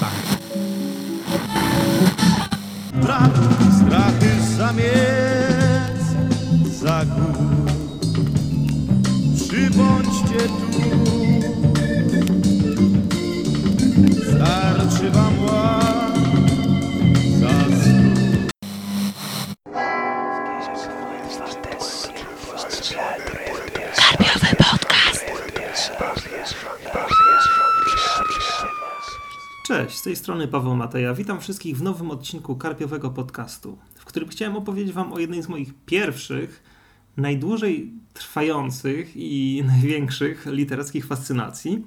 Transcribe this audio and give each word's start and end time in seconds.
bang. 0.00 0.36
strachy 3.86 4.30
zamiec 4.56 6.02
za 6.80 7.04
gór. 7.04 7.36
Przybądźcie 9.36 10.48
tu, 10.48 11.05
Cześć, 29.76 29.96
z 29.96 30.02
tej 30.02 30.16
strony 30.16 30.48
Paweł 30.48 30.76
Mateja. 30.76 31.14
Witam 31.14 31.40
wszystkich 31.40 31.76
w 31.76 31.82
nowym 31.82 32.10
odcinku 32.10 32.56
Karpiowego 32.56 33.10
Podcastu, 33.10 33.78
w 33.94 34.04
którym 34.04 34.28
chciałem 34.28 34.56
opowiedzieć 34.56 34.92
Wam 34.92 35.12
o 35.12 35.18
jednej 35.18 35.42
z 35.42 35.48
moich 35.48 35.74
pierwszych, 35.86 36.62
najdłużej 37.16 37.92
trwających 38.14 39.16
i 39.16 39.62
największych 39.66 40.46
literackich 40.46 41.06
fascynacji, 41.06 41.84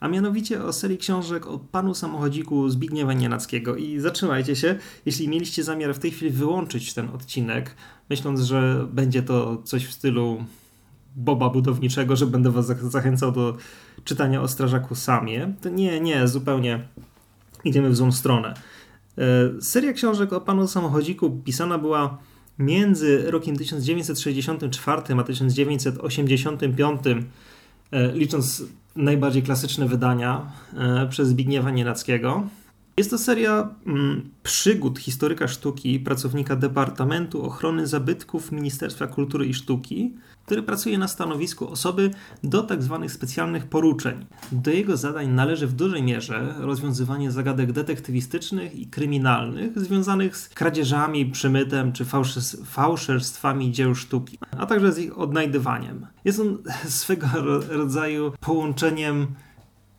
a 0.00 0.08
mianowicie 0.08 0.64
o 0.64 0.72
serii 0.72 0.98
książek 0.98 1.46
o 1.46 1.58
panu 1.58 1.94
samochodziku 1.94 2.68
Zbigniewa 2.68 3.12
Nienackiego. 3.12 3.76
I 3.76 4.00
zatrzymajcie 4.00 4.56
się, 4.56 4.78
jeśli 5.06 5.28
mieliście 5.28 5.64
zamiar 5.64 5.94
w 5.94 5.98
tej 5.98 6.10
chwili 6.10 6.30
wyłączyć 6.30 6.94
ten 6.94 7.08
odcinek, 7.08 7.76
myśląc, 8.10 8.40
że 8.40 8.88
będzie 8.92 9.22
to 9.22 9.62
coś 9.64 9.86
w 9.86 9.92
stylu 9.92 10.44
Boba 11.16 11.50
budowniczego, 11.50 12.16
że 12.16 12.26
będę 12.26 12.50
was 12.50 12.66
zachęcał 12.66 13.32
do 13.32 13.56
czytania 14.04 14.42
o 14.42 14.48
strażaku 14.48 14.94
Samie. 14.94 15.54
To 15.62 15.68
nie, 15.68 16.00
nie, 16.00 16.28
zupełnie 16.28 16.88
idziemy 17.64 17.90
w 17.90 17.96
złą 17.96 18.12
stronę. 18.12 18.54
E, 19.18 19.22
seria 19.60 19.92
książek 19.92 20.32
o 20.32 20.40
panu 20.40 20.68
samochodziku 20.68 21.30
pisana 21.30 21.78
była 21.78 22.18
między 22.58 23.30
rokiem 23.30 23.56
1964 23.56 25.02
a 25.18 25.22
1985, 25.22 27.00
e, 27.92 28.12
licząc 28.12 28.64
najbardziej 28.96 29.42
klasyczne 29.42 29.88
wydania 29.88 30.52
e, 30.76 31.06
przez 31.10 31.28
Zbigniewa 31.28 31.70
Nienackiego. 31.70 32.42
Jest 32.96 33.10
to 33.10 33.18
seria 33.18 33.68
mm, 33.86 34.30
przygód 34.42 34.98
historyka 34.98 35.48
sztuki, 35.48 36.00
pracownika 36.00 36.56
Departamentu 36.56 37.44
Ochrony 37.44 37.86
Zabytków 37.86 38.52
Ministerstwa 38.52 39.06
Kultury 39.06 39.46
i 39.46 39.54
Sztuki, 39.54 40.14
który 40.46 40.62
pracuje 40.62 40.98
na 40.98 41.08
stanowisku 41.08 41.68
osoby 41.68 42.10
do 42.44 42.66
tzw. 42.66 42.98
Tak 43.00 43.10
specjalnych 43.10 43.66
poruczeń. 43.66 44.26
Do 44.52 44.70
jego 44.70 44.96
zadań 44.96 45.28
należy 45.28 45.66
w 45.66 45.72
dużej 45.72 46.02
mierze 46.02 46.54
rozwiązywanie 46.58 47.30
zagadek 47.30 47.72
detektywistycznych 47.72 48.74
i 48.74 48.86
kryminalnych 48.86 49.78
związanych 49.78 50.36
z 50.36 50.48
kradzieżami, 50.48 51.26
przemytem 51.26 51.92
czy 51.92 52.04
fałszerstwami 52.64 53.72
dzieł 53.72 53.94
sztuki, 53.94 54.38
a 54.58 54.66
także 54.66 54.92
z 54.92 54.98
ich 54.98 55.18
odnajdywaniem. 55.18 56.06
Jest 56.24 56.40
on 56.40 56.58
swego 56.88 57.26
rodzaju 57.68 58.32
połączeniem 58.40 59.26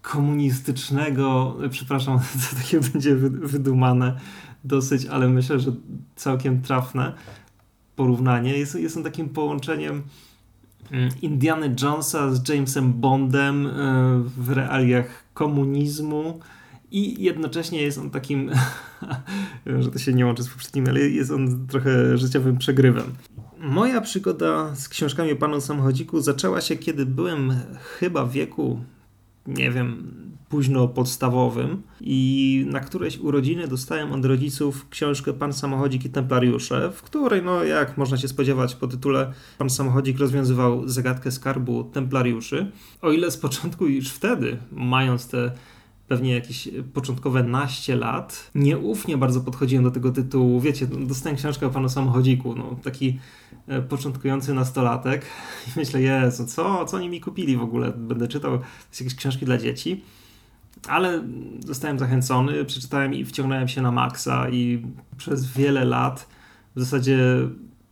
komunistycznego, 0.03 1.57
przepraszam, 1.69 2.19
to 2.49 2.55
takie 2.55 2.79
będzie 2.79 3.15
wydumane 3.15 4.19
dosyć, 4.63 5.05
ale 5.05 5.29
myślę, 5.29 5.59
że 5.59 5.71
całkiem 6.15 6.61
trafne 6.61 7.13
porównanie. 7.95 8.57
Jest, 8.57 8.75
jest 8.75 8.97
on 8.97 9.03
takim 9.03 9.29
połączeniem 9.29 10.01
mm, 10.91 11.09
Indiana 11.21 11.65
Jonesa 11.81 12.31
z 12.31 12.49
Jamesem 12.49 12.93
Bondem 12.93 13.67
e, 13.67 13.71
w 14.37 14.49
realiach 14.49 15.23
komunizmu 15.33 16.39
i 16.91 17.23
jednocześnie 17.23 17.81
jest 17.81 17.97
on 17.97 18.09
takim, 18.09 18.51
że 19.83 19.91
to 19.91 19.99
się 19.99 20.13
nie 20.13 20.25
łączy 20.25 20.43
z 20.43 20.49
poprzednim, 20.49 20.85
ale 20.89 20.99
jest 20.99 21.31
on 21.31 21.67
trochę 21.67 22.17
życiowym 22.17 22.57
przegrywem. 22.57 23.05
Moja 23.59 24.01
przygoda 24.01 24.75
z 24.75 24.89
książkami 24.89 25.31
o 25.31 25.35
panu 25.35 25.61
samochodziku 25.61 26.21
zaczęła 26.21 26.61
się, 26.61 26.75
kiedy 26.75 27.05
byłem 27.05 27.53
chyba 27.99 28.25
w 28.25 28.31
wieku 28.31 28.79
nie 29.47 29.71
wiem, 29.71 30.13
późno 30.49 30.87
podstawowym 30.87 31.81
i 32.01 32.65
na 32.69 32.79
któreś 32.79 33.17
urodziny 33.17 33.67
dostałem 33.67 34.11
od 34.11 34.25
rodziców 34.25 34.89
książkę 34.89 35.33
Pan 35.33 35.53
Samochodzik 35.53 36.05
i 36.05 36.09
Templariusze, 36.09 36.91
w 36.91 37.01
której, 37.01 37.43
no 37.43 37.63
jak 37.63 37.97
można 37.97 38.17
się 38.17 38.27
spodziewać 38.27 38.75
po 38.75 38.87
tytule, 38.87 39.33
Pan 39.57 39.69
Samochodzik 39.69 40.19
rozwiązywał 40.19 40.87
zagadkę 40.87 41.31
skarbu 41.31 41.83
Templariuszy. 41.83 42.71
O 43.01 43.11
ile 43.11 43.31
z 43.31 43.37
początku 43.37 43.87
już 43.87 44.09
wtedy, 44.09 44.57
mając 44.71 45.27
te 45.27 45.51
pewnie 46.13 46.33
jakieś 46.33 46.69
początkowe 46.93 47.43
naście 47.43 47.95
lat. 47.95 48.51
Nieufnie 48.55 49.17
bardzo 49.17 49.41
podchodziłem 49.41 49.83
do 49.83 49.91
tego 49.91 50.11
tytułu. 50.11 50.61
Wiecie, 50.61 50.87
dostałem 50.87 51.37
książkę 51.37 51.67
o 51.67 51.69
panu 51.69 51.89
samochodziku, 51.89 52.55
no, 52.55 52.75
taki 52.83 53.19
e, 53.67 53.81
początkujący 53.81 54.53
nastolatek 54.53 55.25
i 55.67 55.79
myślę, 55.79 56.01
Jezu, 56.01 56.45
co, 56.45 56.85
co 56.85 56.97
oni 56.97 57.09
mi 57.09 57.21
kupili 57.21 57.57
w 57.57 57.61
ogóle? 57.61 57.91
Będę 57.97 58.27
czytał 58.27 58.59
jakieś 58.99 59.15
książki 59.15 59.45
dla 59.45 59.57
dzieci. 59.57 60.03
Ale 60.87 61.23
zostałem 61.65 61.99
zachęcony, 61.99 62.65
przeczytałem 62.65 63.13
i 63.13 63.25
wciągnąłem 63.25 63.67
się 63.67 63.81
na 63.81 63.91
maksa 63.91 64.49
i 64.49 64.85
przez 65.17 65.45
wiele 65.45 65.85
lat 65.85 66.27
w 66.75 66.79
zasadzie 66.79 67.17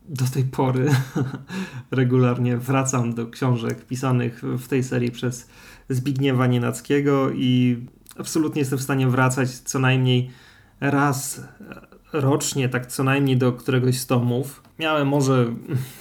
do 0.09 0.25
tej 0.25 0.43
pory 0.43 0.89
regularnie 1.91 2.57
wracam 2.57 3.13
do 3.13 3.27
książek 3.27 3.85
pisanych 3.85 4.41
w 4.43 4.67
tej 4.67 4.83
serii 4.83 5.11
przez 5.11 5.47
Zbigniewa 5.89 6.47
Nienackiego 6.47 7.31
i 7.31 7.77
absolutnie 8.17 8.59
jestem 8.59 8.79
w 8.79 8.81
stanie 8.81 9.07
wracać 9.07 9.49
co 9.49 9.79
najmniej 9.79 10.29
raz 10.79 11.41
rocznie, 12.13 12.69
tak 12.69 12.85
co 12.85 13.03
najmniej 13.03 13.37
do 13.37 13.53
któregoś 13.53 13.99
z 13.99 14.07
tomów. 14.07 14.63
Miałem 14.79 15.07
może 15.07 15.45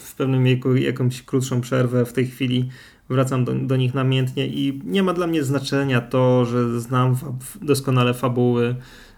w 0.03 0.15
pewnym 0.15 0.45
wieku 0.45 0.75
jakąś 0.75 1.23
krótszą 1.23 1.61
przerwę, 1.61 2.05
w 2.05 2.13
tej 2.13 2.27
chwili 2.27 2.69
wracam 3.11 3.45
do, 3.45 3.55
do 3.55 3.77
nich 3.77 3.95
namiętnie 3.95 4.47
i 4.47 4.81
nie 4.85 5.03
ma 5.03 5.13
dla 5.13 5.27
mnie 5.27 5.45
znaczenia 5.45 6.01
to, 6.01 6.45
że 6.45 6.81
znam 6.81 7.17
doskonale 7.63 8.15
fabuły, 8.15 8.77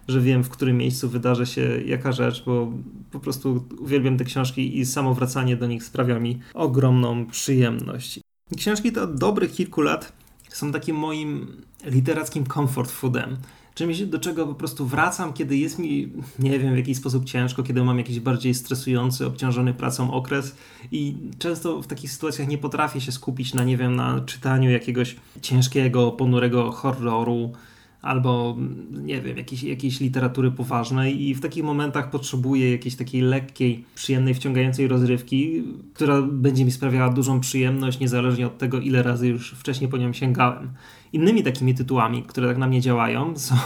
że 0.08 0.20
wiem 0.20 0.44
w 0.44 0.48
którym 0.48 0.76
miejscu 0.76 1.08
wydarzy 1.08 1.46
się 1.46 1.80
jaka 1.86 2.12
rzecz, 2.12 2.44
bo 2.46 2.72
po 3.10 3.20
prostu 3.20 3.64
uwielbiam 3.80 4.16
te 4.16 4.24
książki 4.24 4.78
i 4.78 4.86
samo 4.86 5.14
wracanie 5.14 5.56
do 5.56 5.66
nich 5.66 5.84
sprawia 5.84 6.18
mi 6.18 6.38
ogromną 6.54 7.26
przyjemność. 7.26 8.20
Książki 8.56 8.92
to 8.92 9.02
od 9.02 9.18
dobrych 9.18 9.52
kilku 9.52 9.80
lat 9.80 10.12
są 10.56 10.72
takim 10.72 10.96
moim 10.96 11.62
literackim 11.84 12.46
comfort 12.46 12.90
foodem. 12.90 13.36
Czymś, 13.74 14.00
do 14.00 14.18
czego 14.18 14.46
po 14.46 14.54
prostu 14.54 14.86
wracam, 14.86 15.32
kiedy 15.32 15.56
jest 15.56 15.78
mi, 15.78 16.12
nie 16.38 16.58
wiem, 16.58 16.74
w 16.74 16.76
jakiś 16.76 16.96
sposób 16.96 17.24
ciężko, 17.24 17.62
kiedy 17.62 17.84
mam 17.84 17.98
jakiś 17.98 18.20
bardziej 18.20 18.54
stresujący, 18.54 19.26
obciążony 19.26 19.74
pracą 19.74 20.12
okres 20.12 20.56
i 20.92 21.16
często 21.38 21.82
w 21.82 21.86
takich 21.86 22.10
sytuacjach 22.12 22.48
nie 22.48 22.58
potrafię 22.58 23.00
się 23.00 23.12
skupić 23.12 23.54
na, 23.54 23.64
nie 23.64 23.76
wiem, 23.76 23.96
na 23.96 24.20
czytaniu 24.20 24.70
jakiegoś 24.70 25.16
ciężkiego, 25.42 26.12
ponurego 26.12 26.72
horroru, 26.72 27.52
albo 28.02 28.56
nie 28.90 29.20
wiem, 29.20 29.36
jakiejś, 29.36 29.62
jakiejś 29.62 30.00
literatury 30.00 30.50
poważnej 30.50 31.22
i 31.22 31.34
w 31.34 31.40
takich 31.40 31.64
momentach 31.64 32.10
potrzebuję 32.10 32.72
jakiejś 32.72 32.96
takiej 32.96 33.20
lekkiej, 33.20 33.84
przyjemnej, 33.94 34.34
wciągającej 34.34 34.88
rozrywki, 34.88 35.62
która 35.94 36.22
będzie 36.22 36.64
mi 36.64 36.70
sprawiała 36.70 37.12
dużą 37.12 37.40
przyjemność, 37.40 38.00
niezależnie 38.00 38.46
od 38.46 38.58
tego, 38.58 38.80
ile 38.80 39.02
razy 39.02 39.28
już 39.28 39.50
wcześniej 39.50 39.90
po 39.90 39.96
nią 39.96 40.12
sięgałem. 40.12 40.70
Innymi 41.12 41.42
takimi 41.42 41.74
tytułami, 41.74 42.22
które 42.22 42.48
tak 42.48 42.58
na 42.58 42.66
mnie 42.66 42.80
działają, 42.80 43.36
są 43.38 43.56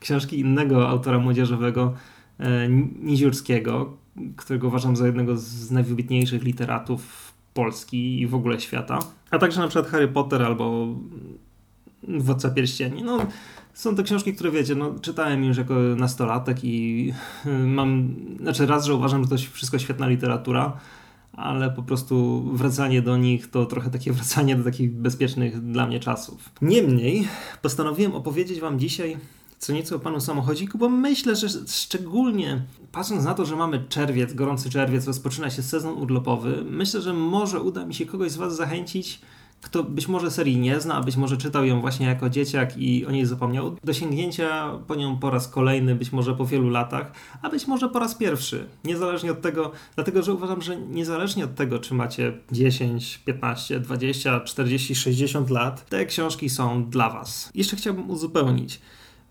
książki 0.00 0.40
innego 0.40 0.88
autora 0.88 1.18
młodzieżowego, 1.18 1.94
e, 2.38 2.68
Niziurskiego, 3.02 3.96
którego 4.36 4.68
uważam 4.68 4.96
za 4.96 5.06
jednego 5.06 5.36
z 5.36 5.70
najwybitniejszych 5.70 6.42
literatów 6.42 7.32
Polski 7.54 8.20
i 8.20 8.26
w 8.26 8.34
ogóle 8.34 8.60
świata, 8.60 8.98
a 9.30 9.38
także 9.38 9.60
na 9.60 9.68
przykład 9.68 9.92
Harry 9.92 10.08
Potter 10.08 10.42
albo 10.42 10.86
Władca 12.02 12.50
Pierścieni. 12.50 13.02
No, 13.02 13.26
są 13.78 13.96
to 13.96 14.02
książki, 14.02 14.34
które 14.34 14.50
wiecie, 14.50 14.74
no, 14.74 14.94
czytałem 15.00 15.44
już 15.44 15.56
jako 15.56 15.74
nastolatek 15.74 16.64
i 16.64 17.12
mam, 17.76 18.14
znaczy 18.40 18.66
raz, 18.66 18.84
że 18.84 18.94
uważam, 18.94 19.24
że 19.24 19.30
to 19.30 19.36
wszystko 19.52 19.78
świetna 19.78 20.08
literatura, 20.08 20.80
ale 21.32 21.70
po 21.70 21.82
prostu 21.82 22.42
wracanie 22.52 23.02
do 23.02 23.16
nich 23.16 23.50
to 23.50 23.66
trochę 23.66 23.90
takie 23.90 24.12
wracanie 24.18 24.56
do 24.56 24.64
takich 24.64 24.92
bezpiecznych 24.92 25.70
dla 25.70 25.86
mnie 25.86 26.00
czasów. 26.00 26.50
Niemniej 26.62 27.28
postanowiłem 27.62 28.14
opowiedzieć 28.14 28.60
wam 28.60 28.78
dzisiaj 28.78 29.16
co 29.58 29.72
nieco 29.72 29.96
o 29.96 29.98
panu 29.98 30.20
samochodziku, 30.20 30.78
bo 30.78 30.88
myślę, 30.88 31.36
że 31.36 31.48
szczególnie 31.68 32.62
patrząc 32.92 33.24
na 33.24 33.34
to, 33.34 33.44
że 33.44 33.56
mamy 33.56 33.84
czerwiec, 33.88 34.34
gorący 34.34 34.70
czerwiec, 34.70 35.06
rozpoczyna 35.06 35.50
się 35.50 35.62
sezon 35.62 35.94
urlopowy, 35.94 36.64
myślę, 36.70 37.00
że 37.00 37.12
może 37.12 37.60
uda 37.60 37.86
mi 37.86 37.94
się 37.94 38.06
kogoś 38.06 38.30
z 38.30 38.36
was 38.36 38.56
zachęcić 38.56 39.20
kto 39.62 39.82
być 39.84 40.08
może 40.08 40.30
serii 40.30 40.56
nie 40.58 40.80
zna, 40.80 41.00
być 41.00 41.16
może 41.16 41.36
czytał 41.36 41.64
ją 41.64 41.80
właśnie 41.80 42.06
jako 42.06 42.30
dzieciak 42.30 42.78
i 42.78 43.06
o 43.06 43.10
niej 43.10 43.26
zapomniał, 43.26 43.76
do 43.84 43.92
sięgnięcia 43.92 44.78
po 44.86 44.94
nią 44.94 45.18
po 45.18 45.30
raz 45.30 45.48
kolejny, 45.48 45.94
być 45.94 46.12
może 46.12 46.34
po 46.34 46.46
wielu 46.46 46.70
latach, 46.70 47.12
a 47.42 47.50
być 47.50 47.66
może 47.66 47.88
po 47.88 47.98
raz 47.98 48.14
pierwszy. 48.14 48.66
Niezależnie 48.84 49.32
od 49.32 49.40
tego, 49.40 49.72
dlatego 49.94 50.22
że 50.22 50.34
uważam, 50.34 50.62
że 50.62 50.76
niezależnie 50.76 51.44
od 51.44 51.54
tego, 51.54 51.78
czy 51.78 51.94
macie 51.94 52.32
10, 52.52 53.18
15, 53.18 53.80
20, 53.80 54.40
40, 54.40 54.94
60 54.94 55.50
lat, 55.50 55.88
te 55.88 56.06
książki 56.06 56.50
są 56.50 56.84
dla 56.84 57.10
Was. 57.10 57.50
Jeszcze 57.54 57.76
chciałbym 57.76 58.10
uzupełnić. 58.10 58.80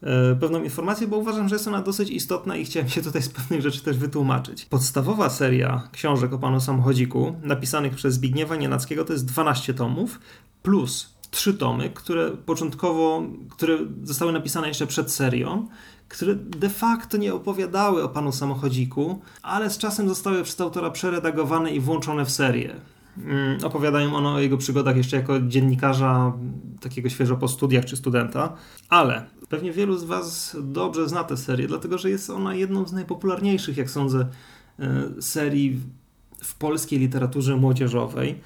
E, 0.03 0.35
pewną 0.35 0.63
informację, 0.63 1.07
bo 1.07 1.17
uważam, 1.17 1.49
że 1.49 1.55
jest 1.55 1.67
ona 1.67 1.81
dosyć 1.81 2.09
istotna 2.09 2.55
i 2.55 2.65
chciałem 2.65 2.89
się 2.89 3.01
tutaj 3.01 3.21
z 3.21 3.29
pewnych 3.29 3.61
rzeczy 3.61 3.83
też 3.83 3.97
wytłumaczyć. 3.97 4.65
Podstawowa 4.65 5.29
seria 5.29 5.89
książek 5.91 6.33
o 6.33 6.39
panu 6.39 6.59
samochodziku, 6.59 7.35
napisanych 7.43 7.95
przez 7.95 8.13
Zbigniewa 8.13 8.55
Nienackiego, 8.55 9.05
to 9.05 9.13
jest 9.13 9.25
12 9.25 9.73
tomów, 9.73 10.19
plus 10.63 11.17
trzy 11.31 11.53
tomy, 11.53 11.89
które 11.89 12.31
początkowo, 12.31 13.23
które 13.49 13.77
zostały 14.03 14.31
napisane 14.31 14.67
jeszcze 14.67 14.87
przed 14.87 15.11
serią, 15.11 15.67
które 16.09 16.35
de 16.35 16.69
facto 16.69 17.17
nie 17.17 17.33
opowiadały 17.33 18.03
o 18.03 18.09
panu 18.09 18.31
samochodziku, 18.31 19.21
ale 19.41 19.69
z 19.69 19.77
czasem 19.77 20.09
zostały 20.09 20.43
przez 20.43 20.61
autora 20.61 20.89
przeredagowane 20.89 21.71
i 21.71 21.79
włączone 21.79 22.25
w 22.25 22.31
serię. 22.31 22.75
Mm, 23.17 23.65
opowiadają 23.65 24.15
one 24.15 24.29
o 24.29 24.39
jego 24.39 24.57
przygodach 24.57 24.97
jeszcze 24.97 25.17
jako 25.17 25.39
dziennikarza, 25.41 26.33
takiego 26.79 27.09
świeżo 27.09 27.35
po 27.35 27.47
studiach 27.47 27.85
czy 27.85 27.97
studenta, 27.97 28.53
ale 28.89 29.25
pewnie 29.49 29.71
wielu 29.71 29.97
z 29.97 30.03
Was 30.03 30.57
dobrze 30.63 31.09
zna 31.09 31.23
tę 31.23 31.37
serię, 31.37 31.67
dlatego 31.67 31.97
że 31.97 32.09
jest 32.09 32.29
ona 32.29 32.55
jedną 32.55 32.87
z 32.87 32.93
najpopularniejszych, 32.93 33.77
jak 33.77 33.89
sądzę, 33.89 34.27
e, 34.79 35.09
serii 35.21 35.79
w 36.43 36.55
polskiej 36.55 36.99
literaturze 36.99 37.55
młodzieżowej. 37.55 38.41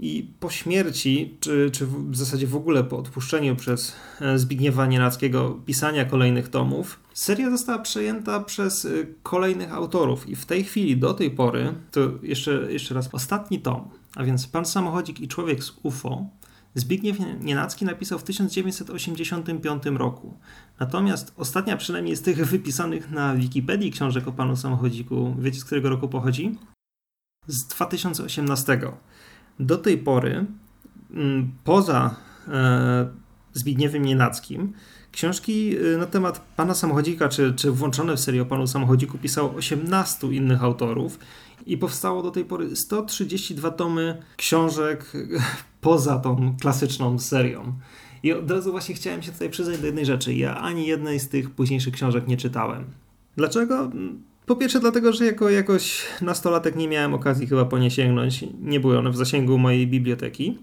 I 0.00 0.30
po 0.40 0.50
śmierci, 0.50 1.36
czy, 1.40 1.70
czy 1.72 1.86
w 1.86 2.16
zasadzie 2.16 2.46
w 2.46 2.56
ogóle 2.56 2.84
po 2.84 2.98
odpuszczeniu 2.98 3.56
przez 3.56 3.96
e, 4.20 4.38
Zbigniewa 4.38 4.86
Nienackiego 4.86 5.60
pisania 5.66 6.04
kolejnych 6.04 6.48
tomów, 6.48 7.00
seria 7.14 7.50
została 7.50 7.78
przejęta 7.78 8.40
przez 8.40 8.84
e, 8.84 8.90
kolejnych 9.22 9.72
autorów. 9.72 10.28
I 10.28 10.36
w 10.36 10.46
tej 10.46 10.64
chwili, 10.64 10.96
do 10.96 11.14
tej 11.14 11.30
pory, 11.30 11.74
to 11.90 12.00
jeszcze, 12.22 12.72
jeszcze 12.72 12.94
raz, 12.94 13.08
ostatni 13.12 13.60
tom, 13.60 13.88
a 14.14 14.24
więc 14.24 14.46
Pan 14.46 14.64
Samochodzik 14.64 15.20
i 15.20 15.28
Człowiek 15.28 15.64
z 15.64 15.72
UFO, 15.82 16.26
Zbigniew 16.78 17.18
Nienacki 17.40 17.84
napisał 17.84 18.18
w 18.18 18.24
1985 18.24 19.82
roku. 19.86 20.38
Natomiast 20.80 21.32
ostatnia 21.36 21.76
przynajmniej 21.76 22.16
z 22.16 22.22
tych 22.22 22.46
wypisanych 22.46 23.10
na 23.10 23.34
Wikipedii 23.34 23.90
książek 23.90 24.28
o 24.28 24.32
Panu 24.32 24.56
Samochodziku, 24.56 25.36
wiecie 25.38 25.60
z 25.60 25.64
którego 25.64 25.88
roku 25.88 26.08
pochodzi? 26.08 26.58
Z 27.46 27.66
2018. 27.66 28.80
Do 29.60 29.78
tej 29.78 29.98
pory, 29.98 30.46
mm, 31.10 31.52
poza 31.64 32.16
e, 32.48 33.08
Zbigniewem 33.52 34.04
Nienackim, 34.04 34.72
książki 35.12 35.76
e, 35.76 35.98
na 35.98 36.06
temat 36.06 36.40
pana 36.56 36.74
samochodzika, 36.74 37.28
czy, 37.28 37.54
czy 37.54 37.70
włączone 37.70 38.16
w 38.16 38.20
serię 38.20 38.42
o 38.42 38.46
panu 38.46 38.66
samochodziku, 38.66 39.18
pisało 39.18 39.54
18 39.54 40.26
innych 40.26 40.64
autorów 40.64 41.18
i 41.66 41.78
powstało 41.78 42.22
do 42.22 42.30
tej 42.30 42.44
pory 42.44 42.76
132 42.76 43.70
tomy 43.70 44.22
książek 44.36 45.12
poza 45.80 46.18
tą 46.18 46.56
klasyczną 46.60 47.18
serią. 47.18 47.72
I 48.22 48.32
od 48.32 48.50
razu 48.50 48.70
właśnie 48.70 48.94
chciałem 48.94 49.22
się 49.22 49.32
tutaj 49.32 49.50
przyznać 49.50 49.78
do 49.78 49.86
jednej 49.86 50.06
rzeczy. 50.06 50.34
Ja 50.34 50.56
ani 50.56 50.86
jednej 50.86 51.20
z 51.20 51.28
tych 51.28 51.50
późniejszych 51.50 51.94
książek 51.94 52.28
nie 52.28 52.36
czytałem. 52.36 52.84
Dlaczego? 53.36 53.90
Po 54.46 54.56
pierwsze 54.56 54.80
dlatego, 54.80 55.12
że 55.12 55.26
jako 55.26 55.50
jakoś 55.50 56.02
nastolatek 56.22 56.76
nie 56.76 56.88
miałem 56.88 57.14
okazji 57.14 57.46
chyba 57.46 57.64
po 57.64 57.78
nie 57.78 57.90
sięgnąć. 57.90 58.44
Nie 58.62 58.80
były 58.80 58.98
one 58.98 59.10
w 59.10 59.16
zasięgu 59.16 59.58
mojej 59.58 59.86
biblioteki. 59.86 60.58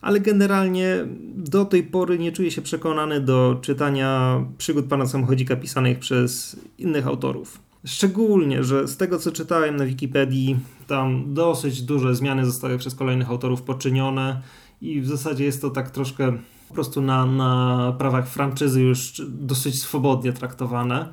Ale 0.00 0.20
generalnie 0.20 0.96
do 1.34 1.64
tej 1.64 1.82
pory 1.82 2.18
nie 2.18 2.32
czuję 2.32 2.50
się 2.50 2.62
przekonany 2.62 3.20
do 3.20 3.58
czytania 3.62 4.40
przygód 4.58 4.86
pana 4.86 5.06
samochodzika 5.06 5.56
pisanych 5.56 5.98
przez 5.98 6.60
innych 6.78 7.06
autorów. 7.06 7.65
Szczególnie, 7.84 8.64
że 8.64 8.88
z 8.88 8.96
tego 8.96 9.18
co 9.18 9.32
czytałem 9.32 9.76
na 9.76 9.86
Wikipedii, 9.86 10.56
tam 10.86 11.34
dosyć 11.34 11.82
duże 11.82 12.14
zmiany 12.14 12.46
zostały 12.46 12.78
przez 12.78 12.94
kolejnych 12.94 13.30
autorów 13.30 13.62
poczynione 13.62 14.42
i 14.80 15.00
w 15.00 15.06
zasadzie 15.06 15.44
jest 15.44 15.60
to 15.60 15.70
tak 15.70 15.90
troszkę 15.90 16.38
po 16.68 16.74
prostu 16.74 17.02
na, 17.02 17.26
na 17.26 17.94
prawach 17.98 18.28
franczyzy 18.28 18.82
już 18.82 19.22
dosyć 19.28 19.82
swobodnie 19.82 20.32
traktowane. 20.32 21.08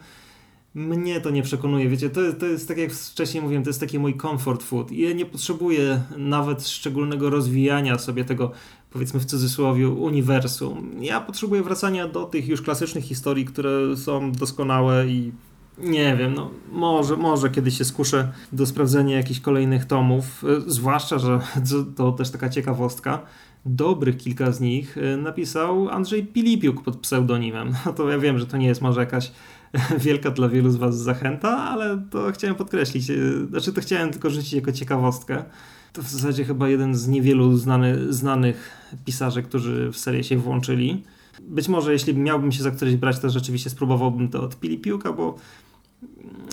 Mnie 0.75 1.21
to 1.21 1.29
nie 1.29 1.43
przekonuje, 1.43 1.89
wiecie, 1.89 2.09
to, 2.09 2.21
to 2.39 2.45
jest 2.45 2.67
tak 2.67 2.77
jak 2.77 2.93
wcześniej 2.93 3.43
mówiłem, 3.43 3.63
to 3.63 3.69
jest 3.69 3.79
taki 3.79 3.99
mój 3.99 4.17
comfort 4.17 4.63
food. 4.63 4.91
I 4.91 5.01
ja 5.01 5.13
nie 5.13 5.25
potrzebuję 5.25 6.03
nawet 6.17 6.67
szczególnego 6.67 7.29
rozwijania 7.29 7.97
sobie 7.97 8.25
tego, 8.25 8.51
powiedzmy 8.91 9.19
w 9.19 9.25
cudzysłowie, 9.25 9.89
uniwersum. 9.89 10.91
Ja 11.01 11.21
potrzebuję 11.21 11.63
wracania 11.63 12.07
do 12.07 12.25
tych 12.25 12.47
już 12.47 12.61
klasycznych 12.61 13.03
historii, 13.03 13.45
które 13.45 13.97
są 13.97 14.31
doskonałe 14.31 15.07
i 15.07 15.31
nie 15.77 16.15
wiem, 16.15 16.33
no 16.33 16.51
może, 16.71 17.17
może 17.17 17.49
kiedyś 17.49 17.77
się 17.77 17.85
skuszę 17.85 18.31
do 18.51 18.65
sprawdzenia 18.65 19.17
jakichś 19.17 19.39
kolejnych 19.39 19.85
tomów, 19.85 20.43
e, 20.43 20.61
zwłaszcza, 20.71 21.19
że 21.19 21.39
to 21.97 22.11
też 22.11 22.31
taka 22.31 22.49
ciekawostka, 22.49 23.19
dobrych 23.65 24.17
kilka 24.17 24.51
z 24.51 24.59
nich 24.61 24.97
e, 24.97 25.17
napisał 25.17 25.89
Andrzej 25.89 26.25
Pilipiuk 26.25 26.83
pod 26.83 26.97
pseudonimem. 26.97 27.73
No 27.85 27.93
to 27.93 28.09
ja 28.09 28.19
wiem, 28.19 28.39
że 28.39 28.47
to 28.47 28.57
nie 28.57 28.67
jest 28.67 28.81
może 28.81 28.99
jakaś 28.99 29.31
wielka 30.05 30.31
dla 30.31 30.49
wielu 30.49 30.69
z 30.69 30.75
Was 30.75 30.97
zachęta, 30.97 31.57
ale 31.57 32.01
to 32.09 32.31
chciałem 32.31 32.55
podkreślić. 32.55 33.09
E, 33.09 33.15
znaczy, 33.49 33.73
to 33.73 33.81
chciałem 33.81 34.11
tylko 34.11 34.29
rzucić 34.29 34.53
jako 34.53 34.71
ciekawostkę. 34.71 35.43
To 35.93 36.01
w 36.01 36.09
zasadzie 36.09 36.45
chyba 36.45 36.69
jeden 36.69 36.95
z 36.95 37.07
niewielu 37.07 37.57
znany, 37.57 38.13
znanych 38.13 38.71
pisarzy, 39.05 39.43
którzy 39.43 39.91
w 39.91 39.97
serię 39.97 40.23
się 40.23 40.37
włączyli. 40.37 41.03
Być 41.41 41.67
może 41.67 41.93
jeśli 41.93 42.15
miałbym 42.17 42.51
się 42.51 42.63
za 42.63 42.71
któryś 42.71 42.95
brać, 42.95 43.19
to 43.19 43.29
rzeczywiście 43.29 43.69
spróbowałbym 43.69 44.29
to 44.29 44.43
od 44.43 44.59
Pili 44.59 44.77
Piłka, 44.77 45.13
bo 45.13 45.35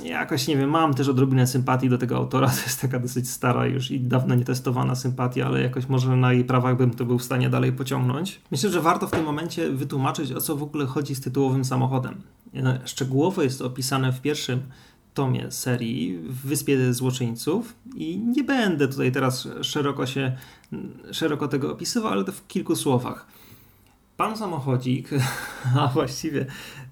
jakoś 0.04 0.48
nie 0.48 0.56
wiem, 0.56 0.70
mam 0.70 0.94
też 0.94 1.08
odrobinę 1.08 1.46
sympatii 1.46 1.88
do 1.88 1.98
tego 1.98 2.16
autora. 2.16 2.48
To 2.56 2.62
jest 2.62 2.80
taka 2.80 2.98
dosyć 2.98 3.30
stara 3.30 3.66
już 3.66 3.90
i 3.90 4.00
dawno 4.00 4.34
nietestowana 4.34 4.94
sympatia, 4.94 5.46
ale 5.46 5.62
jakoś 5.62 5.88
może 5.88 6.16
na 6.16 6.32
jej 6.32 6.44
prawach 6.44 6.76
bym 6.76 6.90
to 6.90 7.04
był 7.04 7.18
w 7.18 7.22
stanie 7.22 7.50
dalej 7.50 7.72
pociągnąć. 7.72 8.40
Myślę, 8.50 8.70
że 8.70 8.80
warto 8.80 9.06
w 9.06 9.10
tym 9.10 9.24
momencie 9.24 9.70
wytłumaczyć, 9.70 10.32
o 10.32 10.40
co 10.40 10.56
w 10.56 10.62
ogóle 10.62 10.86
chodzi 10.86 11.14
z 11.14 11.20
tytułowym 11.20 11.64
samochodem. 11.64 12.22
Szczegółowo 12.84 13.42
jest 13.42 13.62
opisane 13.62 14.12
w 14.12 14.20
pierwszym 14.20 14.60
tomie 15.14 15.50
serii 15.50 16.18
w 16.18 16.46
Wyspie 16.46 16.94
Złoczyńców 16.94 17.74
i 17.94 18.18
nie 18.18 18.44
będę 18.44 18.88
tutaj 18.88 19.12
teraz 19.12 19.48
szeroko 19.62 20.06
się, 20.06 20.36
szeroko 21.12 21.48
tego 21.48 21.72
opisywał, 21.72 22.12
ale 22.12 22.24
to 22.24 22.32
w 22.32 22.46
kilku 22.46 22.76
słowach. 22.76 23.26
Pan 24.20 24.36
samochodzik, 24.36 25.10
a 25.80 25.88
właściwie 25.88 26.46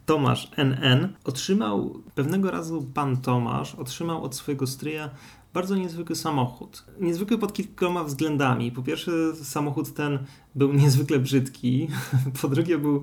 Tomasz 0.07 0.51
NN, 0.57 1.09
otrzymał 1.25 2.03
pewnego 2.15 2.51
razu 2.51 2.87
pan 2.95 3.17
Tomasz 3.17 3.75
otrzymał 3.75 4.25
od 4.25 4.35
swojego 4.35 4.67
stryja 4.67 5.11
bardzo 5.55 5.77
niezwykły 5.77 6.17
samochód. 6.17 6.85
Niezwykły 7.01 7.39
pod 7.39 7.53
kilkoma 7.53 8.05
względami. 8.05 8.73
Po 8.73 8.83
pierwsze, 8.83 9.13
samochód 9.37 9.95
ten 9.95 10.19
był 10.55 10.73
niezwykle 10.73 11.19
brzydki, 11.19 11.89
po 12.43 12.49
drugie, 12.49 12.79
był 12.79 13.03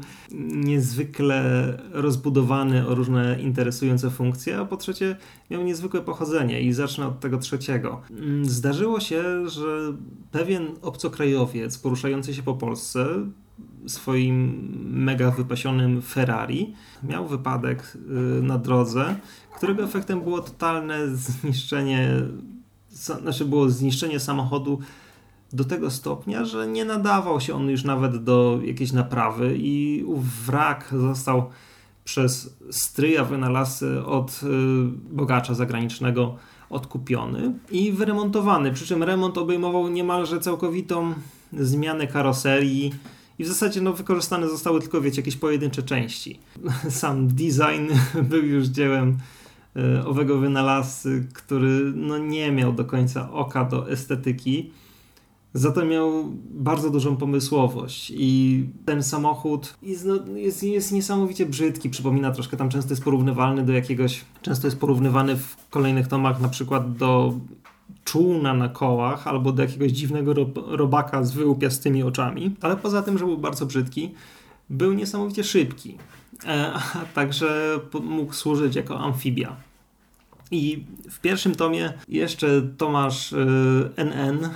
niezwykle 0.54 1.44
rozbudowany 1.92 2.88
o 2.88 2.96
różne 2.96 3.42
interesujące 3.42 4.10
funkcje, 4.10 4.60
a 4.60 4.66
po 4.66 4.78
trzecie, 4.78 5.16
miał 5.50 5.64
niezwykłe 5.64 6.02
pochodzenie. 6.02 6.62
I 6.62 6.74
zacznę 6.74 7.08
od 7.08 7.20
tego 7.20 7.38
trzeciego. 7.38 8.02
Zdarzyło 8.44 9.00
się, 9.00 9.50
że 9.50 9.94
pewien 10.32 10.68
obcokrajowiec 10.82 11.78
poruszający 11.78 12.34
się 12.34 12.44
po 12.44 12.54
Polsce 12.54 13.08
swoim 13.88 14.70
mega 14.84 15.32
wypasionym 15.32 16.02
Ferrari 16.02 16.74
miał 17.04 17.28
wypadek 17.28 17.98
y, 18.40 18.44
na 18.44 18.58
drodze, 18.58 19.16
którego 19.56 19.84
efektem 19.84 20.22
było 20.22 20.42
totalne 20.42 21.08
zniszczenie, 21.16 22.10
znaczy 22.90 23.46
było 23.46 23.70
zniszczenie 23.70 24.20
samochodu 24.20 24.80
do 25.54 25.64
tego 25.64 25.92
stopnia, 25.92 26.46
że 26.46 26.68
nie 26.68 26.86
nadawał 26.86 27.42
się 27.42 27.56
on 27.56 27.70
już 27.70 27.84
nawet 27.84 28.24
do 28.24 28.60
jakiejś 28.64 28.92
naprawy 28.92 29.56
i 29.58 30.06
wrak 30.46 30.94
został 31.00 31.50
przez 32.04 32.58
stryja 32.72 33.24
wynalazcy 33.24 34.06
od 34.06 34.42
y, 34.44 34.48
bogacza 35.12 35.54
zagranicznego 35.54 36.36
odkupiony 36.70 37.54
i 37.72 37.92
wyremontowany. 37.92 38.72
Przy 38.72 38.86
czym 38.86 39.04
remont 39.04 39.38
obejmował 39.38 39.88
niemalże 39.88 40.40
całkowitą 40.40 41.14
zmianę 41.54 42.08
karoserii, 42.08 42.94
i 43.40 43.44
w 43.44 43.48
zasadzie 43.48 43.82
no, 43.82 43.94
wykorzystane 43.94 44.50
zostały 44.50 44.82
tylko, 44.82 45.02
wiecie, 45.02 45.22
jakieś 45.22 45.36
pojedyncze 45.36 45.84
części. 45.84 46.40
Sam 46.90 47.28
design 47.28 47.94
był 48.30 48.46
już 48.46 48.68
dziełem 48.68 49.18
e, 49.76 50.06
owego 50.06 50.38
wynalazcy, 50.38 51.28
który 51.34 51.94
no, 51.96 52.18
nie 52.18 52.52
miał 52.52 52.74
do 52.74 52.86
końca 52.86 53.32
oka 53.32 53.66
do 53.66 53.92
estetyki, 53.92 54.72
za 55.56 55.72
to 55.72 55.86
miał 55.86 56.32
bardzo 56.50 56.90
dużą 56.90 57.18
pomysłowość 57.18 58.14
i 58.16 58.64
ten 58.86 59.04
samochód 59.04 59.78
jest, 59.82 60.06
no, 60.06 60.38
jest, 60.38 60.64
jest 60.64 60.92
niesamowicie 60.92 61.46
brzydki, 61.46 61.90
przypomina 61.90 62.32
troszkę, 62.32 62.58
tam 62.58 62.70
często 62.70 62.92
jest 62.92 63.04
porównywalny 63.04 63.64
do 63.64 63.74
jakiegoś, 63.74 64.26
często 64.42 64.68
jest 64.68 64.80
porównywany 64.80 65.38
w 65.38 65.56
kolejnych 65.70 66.08
tomach 66.08 66.42
na 66.42 66.50
przykład 66.50 66.98
do 66.98 67.34
czółna 68.04 68.54
na 68.54 68.70
kołach 68.70 69.28
albo 69.28 69.52
do 69.52 69.62
jakiegoś 69.64 69.92
dziwnego 69.92 70.34
robaka 70.56 71.24
z 71.24 71.32
wyłupiastymi 71.32 72.04
oczami, 72.04 72.56
ale 72.62 72.78
poza 72.78 73.02
tym, 73.02 73.18
że 73.18 73.26
był 73.26 73.38
bardzo 73.38 73.66
brzydki, 73.66 74.12
był 74.70 74.94
niesamowicie 74.94 75.44
szybki, 75.44 75.98
e, 76.46 76.72
a 76.74 77.06
także 77.14 77.80
mógł 78.04 78.34
służyć 78.34 78.76
jako 78.76 79.00
amfibia. 79.00 79.56
I 80.52 80.84
w 81.10 81.20
pierwszym 81.20 81.56
tomie 81.56 81.94
jeszcze 82.08 82.62
Tomasz 82.78 83.34
NN, 83.96 84.46
e, 84.46 84.50
e, 84.50 84.52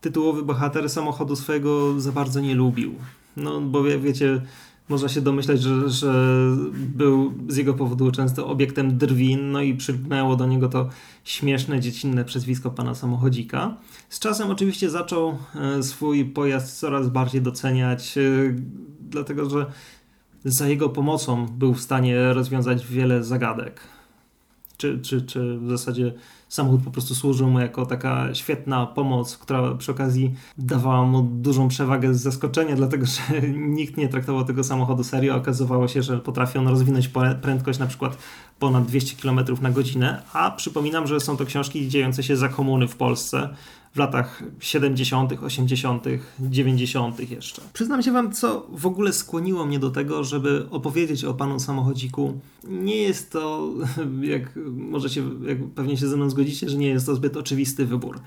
tytułowy 0.00 0.42
bohater 0.42 0.90
samochodu 0.90 1.36
swojego 1.36 2.00
za 2.00 2.12
bardzo 2.12 2.40
nie 2.40 2.54
lubił. 2.54 2.94
No 3.36 3.60
bo 3.60 3.82
wiecie, 3.82 4.40
można 4.92 5.08
się 5.08 5.20
domyślać, 5.20 5.62
że, 5.62 5.90
że 5.90 6.12
był 6.72 7.32
z 7.48 7.56
jego 7.56 7.74
powodu 7.74 8.12
często 8.12 8.46
obiektem 8.46 8.98
drwin, 8.98 9.52
no 9.52 9.62
i 9.62 9.74
przygnęło 9.74 10.36
do 10.36 10.46
niego 10.46 10.68
to 10.68 10.88
śmieszne, 11.24 11.80
dziecinne 11.80 12.24
przezwisko 12.24 12.70
pana 12.70 12.94
samochodzika. 12.94 13.76
Z 14.08 14.18
czasem 14.18 14.50
oczywiście 14.50 14.90
zaczął 14.90 15.38
e, 15.54 15.82
swój 15.82 16.24
pojazd 16.24 16.78
coraz 16.78 17.08
bardziej 17.08 17.42
doceniać, 17.42 18.18
e, 18.18 18.22
dlatego 19.00 19.50
że 19.50 19.66
za 20.44 20.68
jego 20.68 20.88
pomocą 20.88 21.46
był 21.46 21.74
w 21.74 21.80
stanie 21.80 22.32
rozwiązać 22.32 22.86
wiele 22.86 23.24
zagadek. 23.24 23.80
Czy, 24.76 24.98
czy, 25.00 25.22
czy 25.22 25.58
w 25.58 25.70
zasadzie 25.70 26.12
samochód 26.52 26.84
po 26.84 26.90
prostu 26.90 27.14
służył 27.14 27.50
mu 27.50 27.60
jako 27.60 27.86
taka 27.86 28.34
świetna 28.34 28.86
pomoc, 28.86 29.36
która 29.36 29.74
przy 29.74 29.92
okazji 29.92 30.34
dawała 30.58 31.04
mu 31.04 31.22
dużą 31.22 31.68
przewagę 31.68 32.14
z 32.14 32.20
zaskoczenia, 32.20 32.76
dlatego 32.76 33.06
że 33.06 33.40
nikt 33.78 33.96
nie 33.96 34.08
traktował 34.08 34.44
tego 34.44 34.64
samochodu 34.64 35.04
serio. 35.04 35.36
Okazywało 35.36 35.88
się, 35.88 36.02
że 36.02 36.18
potrafi 36.18 36.58
on 36.58 36.68
rozwinąć 36.68 37.10
prędkość 37.42 37.78
na 37.78 37.86
przykład 37.86 38.18
ponad 38.58 38.86
200 38.86 39.22
km 39.22 39.40
na 39.62 39.70
godzinę, 39.70 40.22
a 40.32 40.50
przypominam, 40.50 41.06
że 41.06 41.20
są 41.20 41.36
to 41.36 41.46
książki 41.46 41.88
dziejące 41.88 42.22
się 42.22 42.36
za 42.36 42.48
komuny 42.48 42.88
w 42.88 42.96
Polsce 42.96 43.48
w 43.94 43.98
latach 43.98 44.42
70., 44.60 45.32
80., 45.42 46.04
90. 46.40 47.30
jeszcze. 47.30 47.62
Przyznam 47.72 48.02
się 48.02 48.12
Wam, 48.12 48.32
co 48.32 48.66
w 48.72 48.86
ogóle 48.86 49.12
skłoniło 49.12 49.66
mnie 49.66 49.78
do 49.78 49.90
tego, 49.90 50.24
żeby 50.24 50.66
opowiedzieć 50.70 51.24
o 51.24 51.34
panu 51.34 51.60
samochodziku. 51.60 52.40
Nie 52.68 52.96
jest 52.96 53.32
to, 53.32 53.70
jak 54.22 54.58
możecie, 54.72 55.22
jak 55.46 55.58
pewnie 55.74 55.96
się 55.96 56.08
ze 56.08 56.16
mną 56.16 56.30
zgodzicie, 56.30 56.68
że 56.68 56.76
nie 56.76 56.88
jest 56.88 57.06
to 57.06 57.14
zbyt 57.14 57.36
oczywisty 57.36 57.86
wybór. 57.86 58.20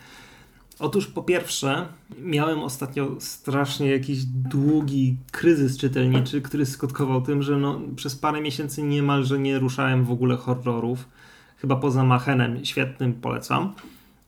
Otóż 0.79 1.07
po 1.07 1.23
pierwsze, 1.23 1.87
miałem 2.21 2.59
ostatnio 2.59 3.15
strasznie 3.19 3.91
jakiś 3.91 4.25
długi 4.25 5.17
kryzys 5.31 5.77
czytelniczy, 5.77 6.41
który 6.41 6.65
skutkował 6.65 7.21
tym, 7.21 7.43
że 7.43 7.57
no, 7.57 7.81
przez 7.95 8.15
parę 8.15 8.41
miesięcy 8.41 8.83
niemalże 8.83 9.39
nie 9.39 9.59
ruszałem 9.59 10.05
w 10.05 10.11
ogóle 10.11 10.37
horrorów. 10.37 11.05
Chyba 11.57 11.75
poza 11.75 12.03
Machenem, 12.03 12.65
świetnym 12.65 13.13
polecam 13.13 13.73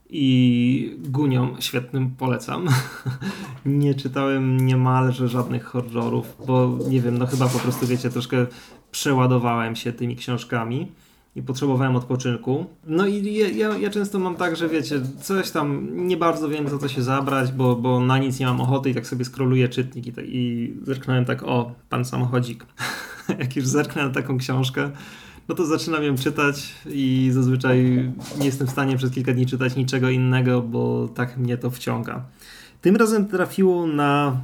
i 0.09 0.97
Gunią 0.99 1.55
świetnym 1.59 2.09
polecam. 2.17 2.67
nie 3.65 3.95
czytałem 3.95 4.57
niemalże 4.65 5.27
żadnych 5.27 5.63
horrorów, 5.63 6.37
bo 6.47 6.77
nie 6.89 7.01
wiem, 7.01 7.17
no 7.17 7.25
chyba 7.25 7.47
po 7.47 7.59
prostu 7.59 7.87
wiecie, 7.87 8.09
troszkę 8.09 8.45
przeładowałem 8.91 9.75
się 9.75 9.93
tymi 9.93 10.15
książkami 10.15 10.91
i 11.35 11.41
potrzebowałem 11.41 11.95
odpoczynku. 11.95 12.65
No 12.87 13.07
i 13.07 13.33
ja, 13.33 13.47
ja, 13.47 13.77
ja, 13.77 13.89
często 13.89 14.19
mam 14.19 14.35
tak, 14.35 14.55
że 14.55 14.69
wiecie, 14.69 15.01
coś 15.21 15.51
tam 15.51 15.87
nie 16.07 16.17
bardzo 16.17 16.49
wiem 16.49 16.69
za 16.69 16.77
co 16.77 16.87
się 16.87 17.03
zabrać, 17.03 17.51
bo, 17.51 17.75
bo 17.75 17.99
na 17.99 18.17
nic 18.17 18.39
nie 18.39 18.45
mam 18.45 18.61
ochoty 18.61 18.89
i 18.89 18.93
tak 18.93 19.07
sobie 19.07 19.25
skroluję 19.25 19.69
czytnik 19.69 20.07
i, 20.07 20.13
i 20.17 20.73
zerknąłem 20.83 21.25
tak, 21.25 21.43
o, 21.43 21.71
pan 21.89 22.05
samochodzik. 22.05 22.65
Jak 23.39 23.55
już 23.55 23.67
zerknę 23.67 24.07
na 24.07 24.09
taką 24.09 24.37
książkę, 24.37 24.91
no 25.47 25.55
to 25.55 25.65
zaczynam 25.65 26.03
ją 26.03 26.17
czytać 26.17 26.75
i 26.85 27.29
zazwyczaj 27.33 28.11
nie 28.39 28.45
jestem 28.45 28.67
w 28.67 28.71
stanie 28.71 28.97
przez 28.97 29.11
kilka 29.11 29.33
dni 29.33 29.45
czytać 29.45 29.75
niczego 29.75 30.09
innego, 30.09 30.61
bo 30.61 31.07
tak 31.07 31.37
mnie 31.37 31.57
to 31.57 31.71
wciąga. 31.71 32.25
Tym 32.81 32.95
razem 32.95 33.27
trafiło 33.27 33.87
na 33.87 34.37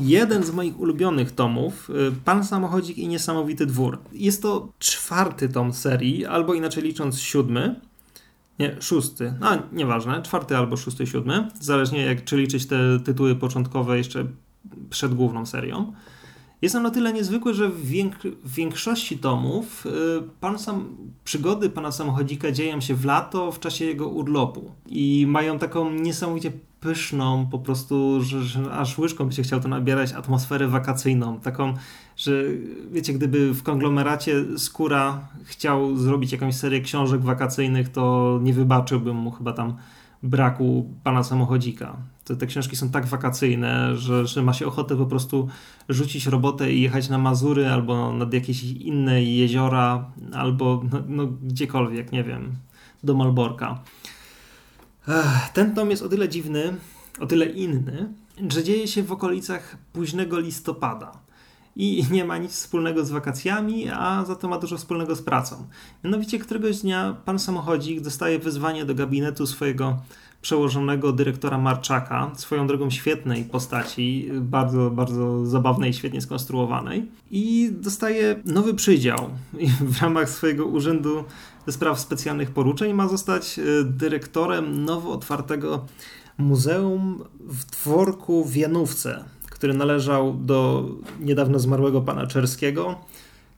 jeden 0.00 0.44
z 0.44 0.50
moich 0.50 0.80
ulubionych 0.80 1.32
tomów, 1.32 1.90
y, 1.90 2.12
Pan 2.24 2.44
Samochodzik 2.44 2.98
i 2.98 3.08
Niesamowity 3.08 3.66
Dwór. 3.66 3.98
Jest 4.12 4.42
to 4.42 4.68
czwarty 4.78 5.48
tom 5.48 5.72
serii, 5.72 6.26
albo 6.26 6.54
inaczej 6.54 6.82
licząc 6.82 7.20
siódmy. 7.20 7.80
Nie, 8.58 8.76
szósty. 8.80 9.34
A, 9.40 9.58
nieważne. 9.72 10.22
Czwarty 10.22 10.56
albo 10.56 10.76
szósty, 10.76 11.06
siódmy. 11.06 11.48
Zależnie 11.60 12.02
jak 12.02 12.24
czy 12.24 12.36
liczyć 12.36 12.66
te 12.66 13.00
tytuły 13.00 13.34
początkowe 13.34 13.98
jeszcze 13.98 14.26
przed 14.90 15.14
główną 15.14 15.46
serią. 15.46 15.92
Jest 16.66 16.76
on 16.76 16.86
o 16.86 16.90
tyle 16.90 17.12
niezwykły, 17.12 17.54
że 17.54 17.68
w 17.68 17.92
większości 18.44 19.18
tomów 19.18 19.86
y, 19.86 19.90
pan 20.40 20.58
sam, 20.58 20.96
przygody 21.24 21.70
pana 21.70 21.92
samochodzika 21.92 22.52
dzieją 22.52 22.80
się 22.80 22.94
w 22.94 23.04
lato, 23.04 23.52
w 23.52 23.60
czasie 23.60 23.84
jego 23.84 24.08
urlopu. 24.08 24.70
I 24.86 25.24
mają 25.28 25.58
taką 25.58 25.90
niesamowicie 25.90 26.52
pyszną, 26.80 27.46
po 27.50 27.58
prostu, 27.58 28.22
że, 28.22 28.42
że 28.42 28.72
aż 28.72 28.98
łyżką 28.98 29.24
by 29.24 29.32
się 29.32 29.42
chciał 29.42 29.60
to 29.60 29.68
nabierać, 29.68 30.12
atmosferę 30.12 30.68
wakacyjną. 30.68 31.40
Taką, 31.40 31.74
że 32.16 32.44
wiecie, 32.92 33.12
gdyby 33.12 33.54
w 33.54 33.62
konglomeracie 33.62 34.44
Skóra 34.58 35.28
chciał 35.44 35.96
zrobić 35.96 36.32
jakąś 36.32 36.54
serię 36.54 36.80
książek 36.80 37.20
wakacyjnych, 37.20 37.88
to 37.88 38.38
nie 38.42 38.52
wybaczyłbym 38.52 39.16
mu 39.16 39.30
chyba 39.30 39.52
tam 39.52 39.76
braku 40.22 40.90
pana 41.04 41.22
samochodzika. 41.22 41.96
Te, 42.24 42.36
te 42.36 42.46
książki 42.46 42.76
są 42.76 42.90
tak 42.90 43.06
wakacyjne, 43.06 43.96
że, 43.96 44.26
że 44.26 44.42
ma 44.42 44.52
się 44.52 44.66
ochotę 44.66 44.96
po 44.96 45.06
prostu 45.06 45.48
rzucić 45.88 46.26
robotę 46.26 46.72
i 46.72 46.82
jechać 46.82 47.08
na 47.08 47.18
Mazury 47.18 47.68
albo 47.68 48.12
nad 48.12 48.32
jakieś 48.32 48.62
inne 48.62 49.24
jeziora, 49.24 50.10
albo 50.32 50.82
no, 50.92 51.02
no 51.08 51.26
gdziekolwiek, 51.26 52.12
nie 52.12 52.24
wiem, 52.24 52.52
do 53.04 53.14
Malborka. 53.14 53.80
Ech, 55.08 55.50
ten 55.52 55.74
tom 55.74 55.90
jest 55.90 56.02
o 56.02 56.08
tyle 56.08 56.28
dziwny, 56.28 56.76
o 57.20 57.26
tyle 57.26 57.46
inny, 57.46 58.08
że 58.48 58.64
dzieje 58.64 58.88
się 58.88 59.02
w 59.02 59.12
okolicach 59.12 59.76
późnego 59.92 60.38
listopada 60.38 61.25
i 61.76 62.04
nie 62.10 62.24
ma 62.24 62.38
nic 62.38 62.52
wspólnego 62.52 63.04
z 63.04 63.10
wakacjami, 63.10 63.88
a 63.88 64.24
za 64.24 64.36
to 64.36 64.48
ma 64.48 64.58
dużo 64.58 64.76
wspólnego 64.76 65.16
z 65.16 65.22
pracą. 65.22 65.66
Mianowicie 66.04 66.38
któregoś 66.38 66.78
dnia 66.78 67.16
pan 67.24 67.38
samochodzik 67.38 68.00
dostaje 68.00 68.38
wyzwanie 68.38 68.84
do 68.84 68.94
gabinetu 68.94 69.46
swojego 69.46 69.98
przełożonego 70.42 71.12
dyrektora 71.12 71.58
Marczaka, 71.58 72.30
swoją 72.36 72.66
drogą 72.66 72.90
świetnej 72.90 73.44
postaci, 73.44 74.28
bardzo, 74.32 74.90
bardzo 74.90 75.46
zabawnej, 75.46 75.92
świetnie 75.92 76.20
skonstruowanej 76.20 77.08
i 77.30 77.70
dostaje 77.72 78.42
nowy 78.44 78.74
przydział. 78.74 79.30
W 79.90 80.02
ramach 80.02 80.30
swojego 80.30 80.66
urzędu 80.66 81.24
spraw 81.70 82.00
specjalnych 82.00 82.50
poruczeń 82.50 82.92
ma 82.92 83.08
zostać 83.08 83.58
e, 83.58 83.62
dyrektorem 83.84 84.84
nowo 84.84 85.12
otwartego 85.12 85.86
muzeum 86.38 87.24
w 87.40 87.64
dworku 87.64 88.44
w 88.44 88.56
Janówce 88.56 89.24
który 89.56 89.74
należał 89.74 90.34
do 90.34 90.88
niedawno 91.20 91.58
zmarłego 91.58 92.00
pana 92.00 92.26
Czerskiego, 92.26 92.94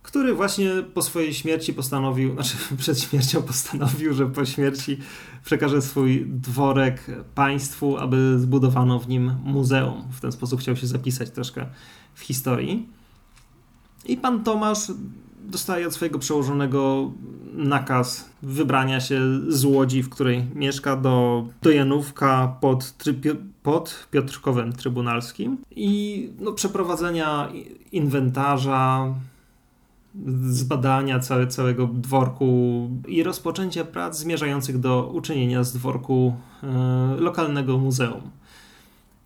który 0.02 0.34
właśnie 0.34 0.70
po 0.94 1.02
swojej 1.02 1.34
śmierci 1.34 1.74
postanowił, 1.74 2.34
znaczy 2.34 2.56
przed 2.78 3.00
śmiercią 3.00 3.42
postanowił, 3.42 4.14
że 4.14 4.26
po 4.26 4.44
śmierci 4.44 4.98
przekaże 5.44 5.82
swój 5.82 6.26
dworek 6.26 7.06
państwu, 7.34 7.96
aby 7.96 8.38
zbudowano 8.38 8.98
w 8.98 9.08
nim 9.08 9.32
muzeum. 9.44 10.04
W 10.10 10.20
ten 10.20 10.32
sposób 10.32 10.60
chciał 10.60 10.76
się 10.76 10.86
zapisać 10.86 11.30
troszkę 11.30 11.66
w 12.14 12.20
historii. 12.20 12.88
I 14.04 14.16
pan 14.16 14.44
Tomasz 14.44 14.92
dostaje 15.44 15.86
od 15.86 15.94
swojego 15.94 16.18
przełożonego 16.18 17.10
nakaz 17.52 18.30
wybrania 18.42 19.00
się 19.00 19.20
z 19.48 19.64
Łodzi, 19.64 20.02
w 20.02 20.08
której 20.08 20.44
mieszka, 20.54 20.96
do, 20.96 21.46
do 21.62 21.70
Janówka 21.70 22.56
pod, 22.60 22.94
pod 23.62 24.08
Piotrkowem 24.10 24.72
Trybunalskim 24.72 25.58
i 25.76 26.30
no, 26.40 26.52
przeprowadzenia 26.52 27.48
inwentarza, 27.92 29.14
zbadania 30.48 31.18
całe, 31.18 31.46
całego 31.46 31.86
dworku 31.86 32.90
i 33.08 33.22
rozpoczęcia 33.22 33.84
prac 33.84 34.18
zmierzających 34.18 34.78
do 34.78 35.10
uczynienia 35.14 35.64
z 35.64 35.72
dworku 35.72 36.34
e, 36.62 36.66
lokalnego 37.18 37.78
muzeum 37.78 38.30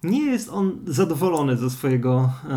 nie 0.03 0.23
jest 0.23 0.49
on 0.49 0.79
zadowolony 0.87 1.57
ze 1.57 1.71
swojego 1.71 2.33
e, 2.49 2.57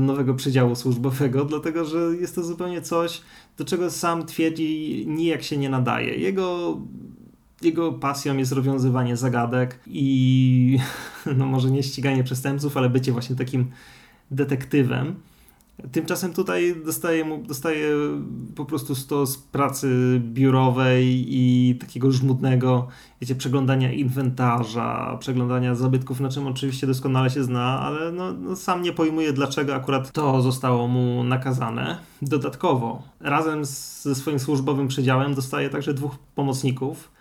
nowego 0.00 0.34
przedziału 0.34 0.74
służbowego, 0.74 1.44
dlatego 1.44 1.84
że 1.84 1.98
jest 1.98 2.34
to 2.34 2.42
zupełnie 2.42 2.82
coś, 2.82 3.22
do 3.58 3.64
czego 3.64 3.90
sam 3.90 4.26
twierdzi 4.26 5.04
nijak 5.08 5.42
się 5.42 5.56
nie 5.56 5.68
nadaje. 5.68 6.14
Jego, 6.14 6.76
jego 7.62 7.92
pasją 7.92 8.36
jest 8.36 8.52
rozwiązywanie 8.52 9.16
zagadek 9.16 9.80
i 9.86 10.78
no 11.38 11.46
może 11.46 11.70
nie 11.70 11.82
ściganie 11.82 12.24
przestępców, 12.24 12.76
ale 12.76 12.90
bycie 12.90 13.12
właśnie 13.12 13.36
takim 13.36 13.70
detektywem. 14.30 15.14
Tymczasem 15.92 16.32
tutaj 16.32 16.76
dostaje, 16.84 17.24
mu, 17.24 17.38
dostaje 17.38 17.90
po 18.56 18.64
prostu 18.64 18.94
stos 18.94 19.38
pracy 19.38 20.20
biurowej 20.24 21.24
i 21.28 21.74
takiego 21.80 22.12
żmudnego, 22.12 22.88
wiecie, 23.20 23.34
przeglądania 23.34 23.92
inwentarza, 23.92 25.16
przeglądania 25.20 25.74
zabytków, 25.74 26.20
na 26.20 26.28
czym 26.28 26.46
oczywiście 26.46 26.86
doskonale 26.86 27.30
się 27.30 27.44
zna, 27.44 27.80
ale 27.80 28.12
no, 28.12 28.32
no 28.32 28.56
sam 28.56 28.82
nie 28.82 28.92
pojmuje, 28.92 29.32
dlaczego 29.32 29.74
akurat 29.74 30.12
to 30.12 30.42
zostało 30.42 30.88
mu 30.88 31.24
nakazane. 31.24 31.98
Dodatkowo, 32.22 33.02
razem 33.20 33.66
z, 33.66 34.02
ze 34.02 34.14
swoim 34.14 34.38
służbowym 34.38 34.88
przedziałem 34.88 35.34
dostaje 35.34 35.70
także 35.70 35.94
dwóch 35.94 36.18
pomocników, 36.34 37.15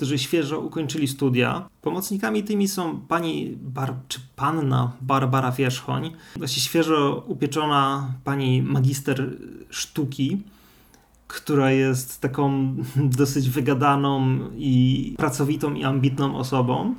którzy 0.00 0.18
świeżo 0.18 0.60
ukończyli 0.60 1.08
studia. 1.08 1.68
Pomocnikami 1.82 2.44
tymi 2.44 2.68
są 2.68 3.00
pani 3.00 3.58
Bar 3.62 3.94
czy 4.08 4.20
panna 4.36 4.92
Barbara 5.00 5.52
Wierzchoń, 5.52 6.12
właśnie 6.36 6.62
świeżo 6.62 7.24
upieczona 7.26 8.12
pani 8.24 8.62
magister 8.62 9.30
sztuki, 9.70 10.42
która 11.28 11.70
jest 11.70 12.20
taką 12.20 12.74
dosyć 13.18 13.50
wygadaną 13.50 14.38
i 14.56 15.14
pracowitą 15.18 15.74
i 15.74 15.84
ambitną 15.84 16.36
osobą 16.36 16.94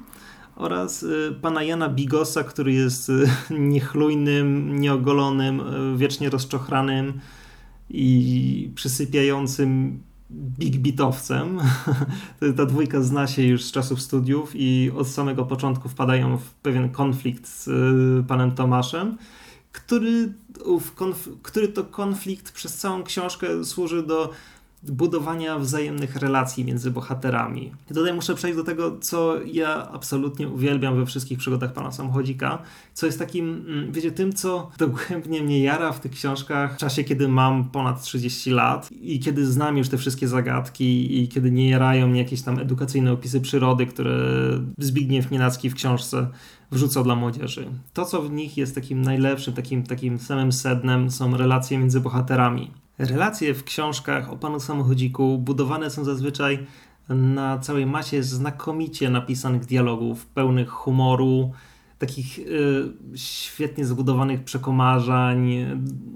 oraz 0.55 1.03
y, 1.03 1.35
pana 1.41 1.63
Jana 1.63 1.89
Bigosa, 1.89 2.43
który 2.43 2.73
jest 2.73 3.09
y, 3.09 3.27
niechlujnym, 3.73 4.79
nieogolonym, 4.79 5.59
y, 5.93 5.97
wiecznie 5.97 6.29
rozczochranym 6.29 7.19
i 7.89 8.71
przysypiającym 8.75 9.99
big 10.31 10.77
bitowcem. 10.77 11.59
Ta 12.57 12.65
dwójka 12.65 13.01
zna 13.01 13.27
się 13.27 13.43
już 13.43 13.63
z 13.63 13.71
czasów 13.71 14.01
studiów 14.01 14.51
i 14.55 14.91
od 14.97 15.07
samego 15.07 15.45
początku 15.45 15.89
wpadają 15.89 16.37
w 16.37 16.53
pewien 16.53 16.89
konflikt 16.89 17.47
z 17.47 17.69
panem 18.27 18.51
Tomaszem, 18.51 19.17
który, 19.71 20.33
który 21.41 21.67
to 21.67 21.83
konflikt 21.83 22.51
przez 22.51 22.77
całą 22.77 23.03
książkę 23.03 23.65
służy 23.65 24.03
do 24.03 24.29
budowania 24.83 25.59
wzajemnych 25.59 26.15
relacji 26.15 26.65
między 26.65 26.91
bohaterami. 26.91 27.71
I 27.91 27.93
tutaj 27.93 28.13
muszę 28.13 28.35
przejść 28.35 28.57
do 28.57 28.63
tego, 28.63 28.97
co 29.01 29.41
ja 29.45 29.91
absolutnie 29.91 30.47
uwielbiam 30.47 30.95
we 30.95 31.05
wszystkich 31.05 31.37
przygodach 31.37 31.73
pana 31.73 31.91
samochodzika, 31.91 32.61
co 32.93 33.05
jest 33.05 33.19
takim, 33.19 33.65
mm, 33.67 33.91
wiecie, 33.91 34.11
tym, 34.11 34.33
co 34.33 34.71
dogłębnie 34.77 35.41
mnie 35.41 35.63
jara 35.63 35.91
w 35.91 35.99
tych 35.99 36.11
książkach 36.11 36.75
w 36.75 36.77
czasie, 36.77 37.03
kiedy 37.03 37.27
mam 37.27 37.69
ponad 37.69 38.01
30 38.01 38.51
lat 38.51 38.91
i 38.91 39.19
kiedy 39.19 39.45
znam 39.45 39.77
już 39.77 39.89
te 39.89 39.97
wszystkie 39.97 40.27
zagadki 40.27 41.21
i 41.21 41.27
kiedy 41.27 41.51
nie 41.51 41.69
jarają 41.69 42.07
mnie 42.07 42.19
jakieś 42.19 42.41
tam 42.41 42.59
edukacyjne 42.59 43.11
opisy 43.11 43.41
przyrody, 43.41 43.85
które 43.85 44.11
Zbigniew 44.77 45.31
Nienacki 45.31 45.69
w 45.69 45.75
książce 45.75 46.27
wrzucał 46.71 47.03
dla 47.03 47.15
młodzieży. 47.15 47.65
To, 47.93 48.05
co 48.05 48.21
w 48.21 48.31
nich 48.31 48.57
jest 48.57 48.75
takim 48.75 49.01
najlepszym, 49.01 49.53
takim, 49.53 49.83
takim 49.83 50.19
samym 50.19 50.51
sednem, 50.51 51.11
są 51.11 51.37
relacje 51.37 51.77
między 51.77 52.01
bohaterami. 52.01 52.71
Relacje 53.01 53.53
w 53.53 53.63
książkach 53.63 54.31
o 54.31 54.37
panu 54.37 54.59
samochodziku 54.59 55.37
budowane 55.37 55.89
są 55.89 56.03
zazwyczaj 56.03 56.67
na 57.09 57.59
całej 57.59 57.85
masie 57.85 58.23
znakomicie 58.23 59.09
napisanych 59.09 59.65
dialogów, 59.65 60.25
pełnych 60.25 60.69
humoru, 60.69 61.51
takich 61.97 62.39
y, 62.39 62.43
świetnie 63.15 63.85
zbudowanych 63.85 64.43
przekomarzań, 64.43 65.49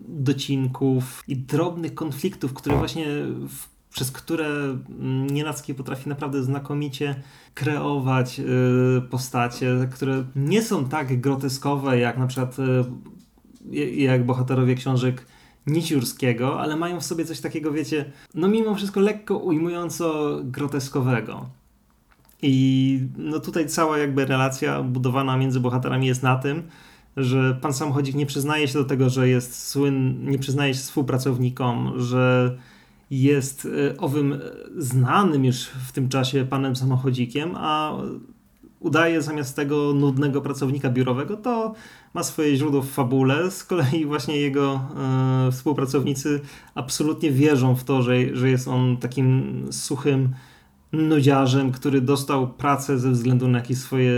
docinków 0.08 1.24
i 1.28 1.38
drobnych 1.38 1.96
konfliktów, 1.96 2.54
które 2.54 2.78
właśnie 2.78 3.06
w, 3.48 3.90
przez 3.90 4.12
które 4.12 4.48
mm, 4.48 5.28
Nienacki 5.28 5.74
potrafi 5.74 6.10
naprawdę 6.10 6.44
znakomicie 6.44 7.22
kreować 7.54 8.40
y, 8.40 9.02
postacie, 9.10 9.88
które 9.94 10.24
nie 10.36 10.62
są 10.62 10.86
tak 10.86 11.22
groteskowe 11.22 12.00
jak 12.00 12.18
na 12.18 12.28
przykład 12.28 12.58
y, 12.60 13.86
jak 13.96 14.26
bohaterowie 14.26 14.76
książek 14.76 15.26
niciurskiego, 15.68 16.60
ale 16.62 16.76
mają 16.76 17.00
w 17.00 17.06
sobie 17.06 17.26
coś 17.26 17.40
takiego, 17.42 17.72
wiecie, 17.72 18.06
no 18.34 18.48
mimo 18.48 18.76
wszystko 18.76 19.00
lekko 19.00 19.38
ujmująco 19.38 20.40
groteskowego. 20.44 21.50
I 22.42 23.00
no 23.18 23.40
tutaj 23.40 23.68
cała 23.68 23.98
jakby 23.98 24.26
relacja 24.26 24.84
budowana 24.84 25.38
między 25.38 25.60
bohaterami 25.60 26.08
jest 26.08 26.24
na 26.24 26.36
tym, 26.36 26.64
że 27.18 27.58
pan 27.62 27.74
samochodzik 27.74 28.16
nie 28.16 28.26
przyznaje 28.26 28.68
się 28.68 28.74
do 28.74 28.86
tego, 28.86 29.10
że 29.10 29.30
jest 29.30 29.68
słynny, 29.68 30.32
nie 30.32 30.40
przyznaje 30.40 30.74
się 30.74 30.80
współpracownikom, 30.80 31.94
że 31.98 32.58
jest 33.12 33.68
e, 33.92 33.98
owym 33.98 34.34
e, 34.34 34.40
znanym 34.78 35.46
już 35.46 35.66
w 35.66 35.92
tym 35.92 36.10
czasie 36.10 36.46
panem 36.46 36.76
samochodzikiem, 36.76 37.56
a 37.56 37.98
udaje 38.86 39.22
zamiast 39.22 39.56
tego 39.56 39.94
nudnego 39.94 40.42
pracownika 40.42 40.90
biurowego, 40.90 41.38
to 41.38 41.74
ma 42.14 42.24
swoje 42.24 42.58
źródło 42.58 42.82
w 42.82 42.90
fabule. 42.90 43.52
Z 43.52 43.64
kolei 43.64 44.06
właśnie 44.06 44.38
jego 44.38 44.82
e, 45.48 45.52
współpracownicy 45.52 46.42
absolutnie 46.76 47.32
wierzą 47.32 47.76
w 47.76 47.84
to, 47.84 48.02
że, 48.02 48.36
że 48.36 48.50
jest 48.50 48.68
on 48.68 48.98
takim 48.98 49.64
suchym 49.72 50.30
nudziarzem, 50.92 51.72
który 51.72 52.02
dostał 52.02 52.48
pracę 52.48 53.00
ze 53.00 53.12
względu 53.12 53.48
na 53.48 53.58
jakieś 53.58 53.78
swoje 53.78 54.14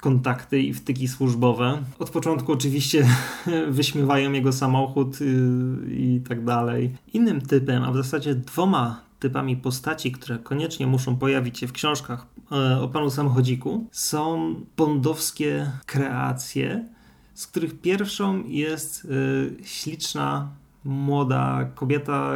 kontakty 0.00 0.60
i 0.60 0.74
wtyki 0.74 1.08
służbowe. 1.08 1.78
Od 1.98 2.10
początku 2.10 2.52
oczywiście 2.52 3.06
wyśmiewają 3.70 4.32
jego 4.32 4.52
samochód 4.52 5.20
i, 5.20 5.24
y, 5.24 5.94
i 5.94 6.20
tak 6.28 6.44
dalej. 6.44 6.94
Innym 7.12 7.40
typem, 7.40 7.82
a 7.82 7.92
w 7.92 7.96
zasadzie 7.96 8.34
dwoma 8.34 9.09
typami 9.20 9.56
postaci, 9.56 10.12
które 10.12 10.38
koniecznie 10.38 10.86
muszą 10.86 11.16
pojawić 11.16 11.58
się 11.58 11.66
w 11.66 11.72
książkach 11.72 12.26
e, 12.52 12.80
o 12.80 12.88
panu 12.88 13.10
samochodziku, 13.10 13.86
są 13.92 14.54
bondowskie 14.76 15.70
kreacje, 15.86 16.88
z 17.34 17.46
których 17.46 17.80
pierwszą 17.80 18.44
jest 18.46 19.04
e, 19.04 19.64
śliczna, 19.64 20.48
młoda 20.84 21.70
kobieta, 21.74 22.32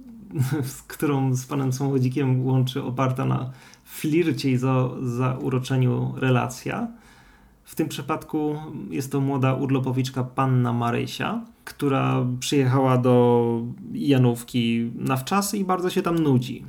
z 0.76 0.82
którą 0.82 1.34
z 1.34 1.46
panem 1.46 1.72
samochodzikiem 1.72 2.46
łączy 2.46 2.82
oparta 2.82 3.24
na 3.24 3.50
flircie 3.84 4.50
i 4.50 4.56
za, 4.56 4.88
zauroczeniu 5.02 6.14
relacja. 6.16 6.88
W 7.72 7.74
tym 7.74 7.88
przypadku 7.88 8.56
jest 8.90 9.12
to 9.12 9.20
młoda 9.20 9.54
urlopowiczka 9.54 10.24
panna 10.24 10.72
Marysia, 10.72 11.44
która 11.64 12.26
przyjechała 12.40 12.98
do 12.98 13.62
Janówki 13.92 14.90
na 14.94 15.16
wczasy 15.16 15.58
i 15.58 15.64
bardzo 15.64 15.90
się 15.90 16.02
tam 16.02 16.18
nudzi. 16.18 16.64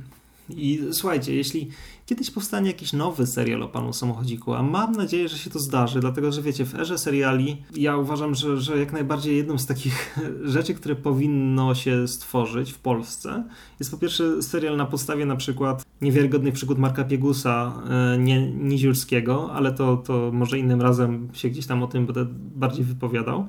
I 0.50 0.80
słuchajcie, 0.92 1.34
jeśli 1.34 1.68
kiedyś 2.06 2.30
powstanie 2.30 2.66
jakiś 2.66 2.92
nowy 2.92 3.26
serial 3.26 3.62
o 3.62 3.68
panu 3.68 3.92
samochodziku, 3.92 4.54
a 4.54 4.62
mam 4.62 4.92
nadzieję, 4.92 5.28
że 5.28 5.38
się 5.38 5.50
to 5.50 5.58
zdarzy, 5.58 6.00
dlatego 6.00 6.32
że 6.32 6.42
wiecie, 6.42 6.64
w 6.64 6.74
erze 6.74 6.98
seriali 6.98 7.62
ja 7.76 7.96
uważam, 7.96 8.34
że, 8.34 8.60
że 8.60 8.78
jak 8.78 8.92
najbardziej 8.92 9.36
jedną 9.36 9.58
z 9.58 9.66
takich 9.66 10.18
rzeczy, 10.54 10.74
które 10.74 10.96
powinno 10.96 11.74
się 11.74 12.08
stworzyć 12.08 12.72
w 12.72 12.78
Polsce, 12.78 13.44
jest 13.80 13.90
po 13.90 13.96
pierwsze 13.96 14.42
serial 14.42 14.76
na 14.76 14.86
podstawie 14.86 15.26
na 15.26 15.36
przykład 15.36 15.84
niewiarygodnych 16.00 16.54
przygód 16.54 16.78
Marka 16.78 17.04
Piegusa, 17.04 17.82
e, 18.14 18.18
nie 18.18 18.52
Niziurskiego, 18.52 19.52
ale 19.52 19.72
to, 19.72 19.96
to 19.96 20.30
może 20.32 20.58
innym 20.58 20.82
razem 20.82 21.28
się 21.32 21.48
gdzieś 21.48 21.66
tam 21.66 21.82
o 21.82 21.86
tym 21.86 22.06
będę 22.06 22.26
bardziej 22.34 22.84
wypowiadał 22.84 23.48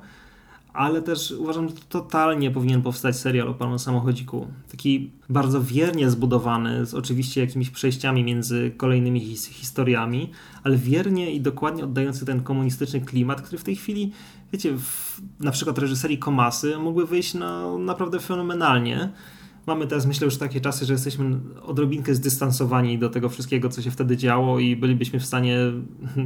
ale 0.76 1.02
też 1.02 1.30
uważam, 1.30 1.68
że 1.68 1.74
totalnie 1.88 2.50
powinien 2.50 2.82
powstać 2.82 3.16
serial 3.16 3.48
o 3.48 3.54
panu 3.54 3.78
samochodziku. 3.78 4.46
Taki 4.70 5.10
bardzo 5.28 5.62
wiernie 5.62 6.10
zbudowany, 6.10 6.86
z 6.86 6.94
oczywiście 6.94 7.40
jakimiś 7.40 7.70
przejściami 7.70 8.24
między 8.24 8.72
kolejnymi 8.76 9.20
his 9.20 9.46
historiami, 9.46 10.30
ale 10.62 10.76
wiernie 10.76 11.32
i 11.32 11.40
dokładnie 11.40 11.84
oddający 11.84 12.26
ten 12.26 12.42
komunistyczny 12.42 13.00
klimat, 13.00 13.42
który 13.42 13.58
w 13.58 13.64
tej 13.64 13.76
chwili, 13.76 14.12
wiecie, 14.52 14.78
w, 14.78 15.20
na 15.40 15.50
przykład 15.50 15.78
reżyserii 15.78 16.18
Komasy 16.18 16.78
mógłby 16.78 17.06
wyjść 17.06 17.34
na, 17.34 17.78
naprawdę 17.78 18.20
fenomenalnie 18.20 19.12
mamy 19.66 19.86
teraz 19.86 20.06
myślę 20.06 20.24
już 20.24 20.36
takie 20.36 20.60
czasy, 20.60 20.84
że 20.84 20.92
jesteśmy 20.92 21.38
odrobinkę 21.62 22.14
zdystansowani 22.14 22.98
do 22.98 23.10
tego 23.10 23.28
wszystkiego, 23.28 23.68
co 23.68 23.82
się 23.82 23.90
wtedy 23.90 24.16
działo 24.16 24.58
i 24.58 24.76
bylibyśmy 24.76 25.20
w 25.20 25.26
stanie 25.26 25.58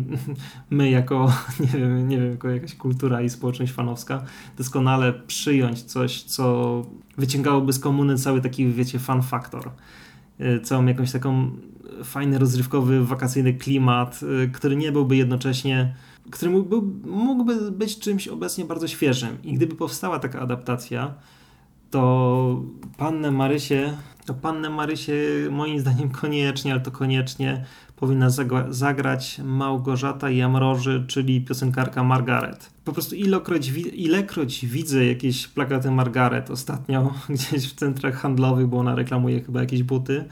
my 0.70 0.90
jako, 0.90 1.32
nie 1.60 1.80
wiem, 1.80 2.08
nie 2.08 2.18
wiem, 2.18 2.30
jako 2.30 2.48
jakaś 2.48 2.74
kultura 2.74 3.22
i 3.22 3.30
społeczność 3.30 3.72
fanowska 3.72 4.22
doskonale 4.58 5.12
przyjąć 5.12 5.82
coś, 5.82 6.22
co 6.22 6.82
wyciągałoby 7.18 7.72
z 7.72 7.78
komuny 7.78 8.18
cały 8.18 8.40
taki, 8.40 8.66
wiecie, 8.66 8.98
fan 8.98 9.22
faktor. 9.22 9.70
E, 10.38 10.60
całą 10.60 10.86
jakąś 10.86 11.12
taką 11.12 11.50
fajny, 12.04 12.38
rozrywkowy, 12.38 13.04
wakacyjny 13.04 13.54
klimat, 13.54 14.20
e, 14.44 14.46
który 14.46 14.76
nie 14.76 14.92
byłby 14.92 15.16
jednocześnie 15.16 15.94
który 16.30 16.50
mógłby, 16.50 17.08
mógłby 17.10 17.70
być 17.70 17.98
czymś 17.98 18.28
obecnie 18.28 18.64
bardzo 18.64 18.88
świeżym. 18.88 19.38
I 19.42 19.54
gdyby 19.54 19.74
powstała 19.74 20.18
taka 20.18 20.40
adaptacja, 20.40 21.14
to 21.90 22.62
Pannę 22.96 23.30
Marysię, 23.30 23.96
to 24.26 24.34
Pannę 24.34 24.70
Marysię 24.70 25.14
moim 25.50 25.80
zdaniem 25.80 26.10
koniecznie, 26.10 26.72
ale 26.72 26.80
to 26.80 26.90
koniecznie 26.90 27.64
powinna 27.96 28.30
zagrać 28.68 29.40
Małgorzata 29.44 30.30
Jamroży, 30.30 31.04
czyli 31.08 31.40
piosenkarka 31.40 32.04
Margaret. 32.04 32.70
Po 32.84 32.92
prostu 32.92 33.14
ilekroć, 33.14 33.68
ilekroć 33.92 34.66
widzę 34.66 35.04
jakieś 35.04 35.46
plakaty 35.46 35.90
Margaret 35.90 36.50
ostatnio 36.50 37.14
gdzieś 37.28 37.68
w 37.68 37.74
centrach 37.74 38.14
handlowych, 38.14 38.66
bo 38.66 38.78
ona 38.78 38.94
reklamuje 38.94 39.40
chyba 39.40 39.60
jakieś 39.60 39.82
buty, 39.82 40.24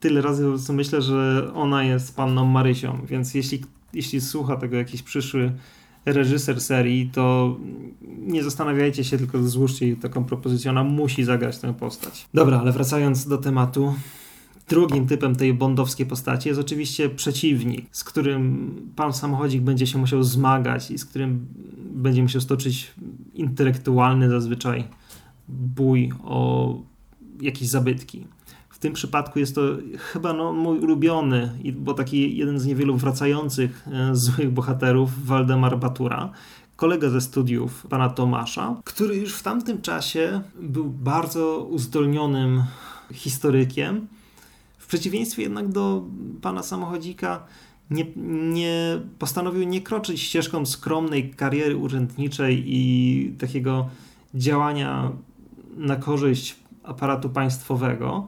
tyle 0.00 0.20
razy 0.20 0.42
po 0.42 0.48
prostu 0.48 0.72
myślę, 0.72 1.02
że 1.02 1.50
ona 1.54 1.84
jest 1.84 2.16
panną 2.16 2.44
Marysią, 2.44 3.06
więc 3.06 3.34
jeśli, 3.34 3.64
jeśli 3.92 4.20
słucha 4.20 4.56
tego 4.56 4.76
jakiś 4.76 5.02
przyszły 5.02 5.52
reżyser 6.06 6.60
serii, 6.60 7.10
to 7.12 7.56
nie 8.18 8.44
zastanawiajcie 8.44 9.04
się, 9.04 9.18
tylko 9.18 9.42
złóżcie 9.42 9.86
jej 9.86 9.96
taką 9.96 10.24
propozycję. 10.24 10.70
Ona 10.70 10.84
musi 10.84 11.24
zagrać 11.24 11.58
tę 11.58 11.74
postać. 11.74 12.28
Dobra, 12.34 12.60
ale 12.60 12.72
wracając 12.72 13.28
do 13.28 13.38
tematu. 13.38 13.94
Drugim 14.68 15.06
typem 15.06 15.36
tej 15.36 15.54
bondowskiej 15.54 16.06
postaci 16.06 16.48
jest 16.48 16.60
oczywiście 16.60 17.08
przeciwnik, 17.08 17.86
z 17.92 18.04
którym 18.04 18.74
pan 18.96 19.12
samochodzik 19.12 19.62
będzie 19.62 19.86
się 19.86 19.98
musiał 19.98 20.22
zmagać 20.22 20.90
i 20.90 20.98
z 20.98 21.04
którym 21.04 21.46
będzie 21.94 22.22
musiał 22.22 22.40
stoczyć 22.40 22.92
intelektualny 23.34 24.30
zazwyczaj 24.30 24.84
bój 25.48 26.12
o 26.24 26.74
jakieś 27.40 27.68
zabytki. 27.68 28.26
W 28.76 28.78
tym 28.78 28.92
przypadku 28.92 29.38
jest 29.38 29.54
to 29.54 29.60
chyba 29.98 30.32
no, 30.32 30.52
mój 30.52 30.78
ulubiony, 30.78 31.58
bo 31.76 31.94
taki 31.94 32.36
jeden 32.36 32.58
z 32.58 32.66
niewielu 32.66 32.96
wracających 32.96 33.88
e, 33.88 34.14
złych 34.14 34.50
bohaterów, 34.50 35.26
Waldemar 35.26 35.78
Batura, 35.78 36.30
kolega 36.76 37.10
ze 37.10 37.20
studiów 37.20 37.86
pana 37.86 38.08
Tomasza, 38.08 38.76
który 38.84 39.16
już 39.16 39.34
w 39.34 39.42
tamtym 39.42 39.82
czasie 39.82 40.40
był 40.60 40.84
bardzo 40.84 41.58
uzdolnionym 41.70 42.62
historykiem. 43.12 44.06
W 44.78 44.86
przeciwieństwie 44.86 45.42
jednak 45.42 45.68
do 45.68 46.04
pana 46.42 46.62
samochodzika 46.62 47.46
nie, 47.90 48.06
nie 48.52 49.00
postanowił 49.18 49.68
nie 49.68 49.80
kroczyć 49.80 50.20
ścieżką 50.20 50.66
skromnej 50.66 51.30
kariery 51.30 51.76
urzędniczej 51.76 52.64
i 52.66 53.34
takiego 53.38 53.88
działania 54.34 55.12
na 55.76 55.96
korzyść 55.96 56.56
aparatu 56.84 57.30
państwowego, 57.30 58.26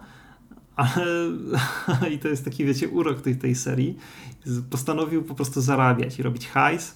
ale 0.78 1.04
i 2.14 2.18
to 2.18 2.28
jest 2.28 2.44
taki, 2.44 2.64
wiecie, 2.64 2.88
urok 2.88 3.20
tej, 3.20 3.36
tej 3.36 3.54
serii, 3.54 3.96
postanowił 4.70 5.22
po 5.22 5.34
prostu 5.34 5.60
zarabiać 5.60 6.18
i 6.18 6.22
robić 6.22 6.48
hajs 6.48 6.94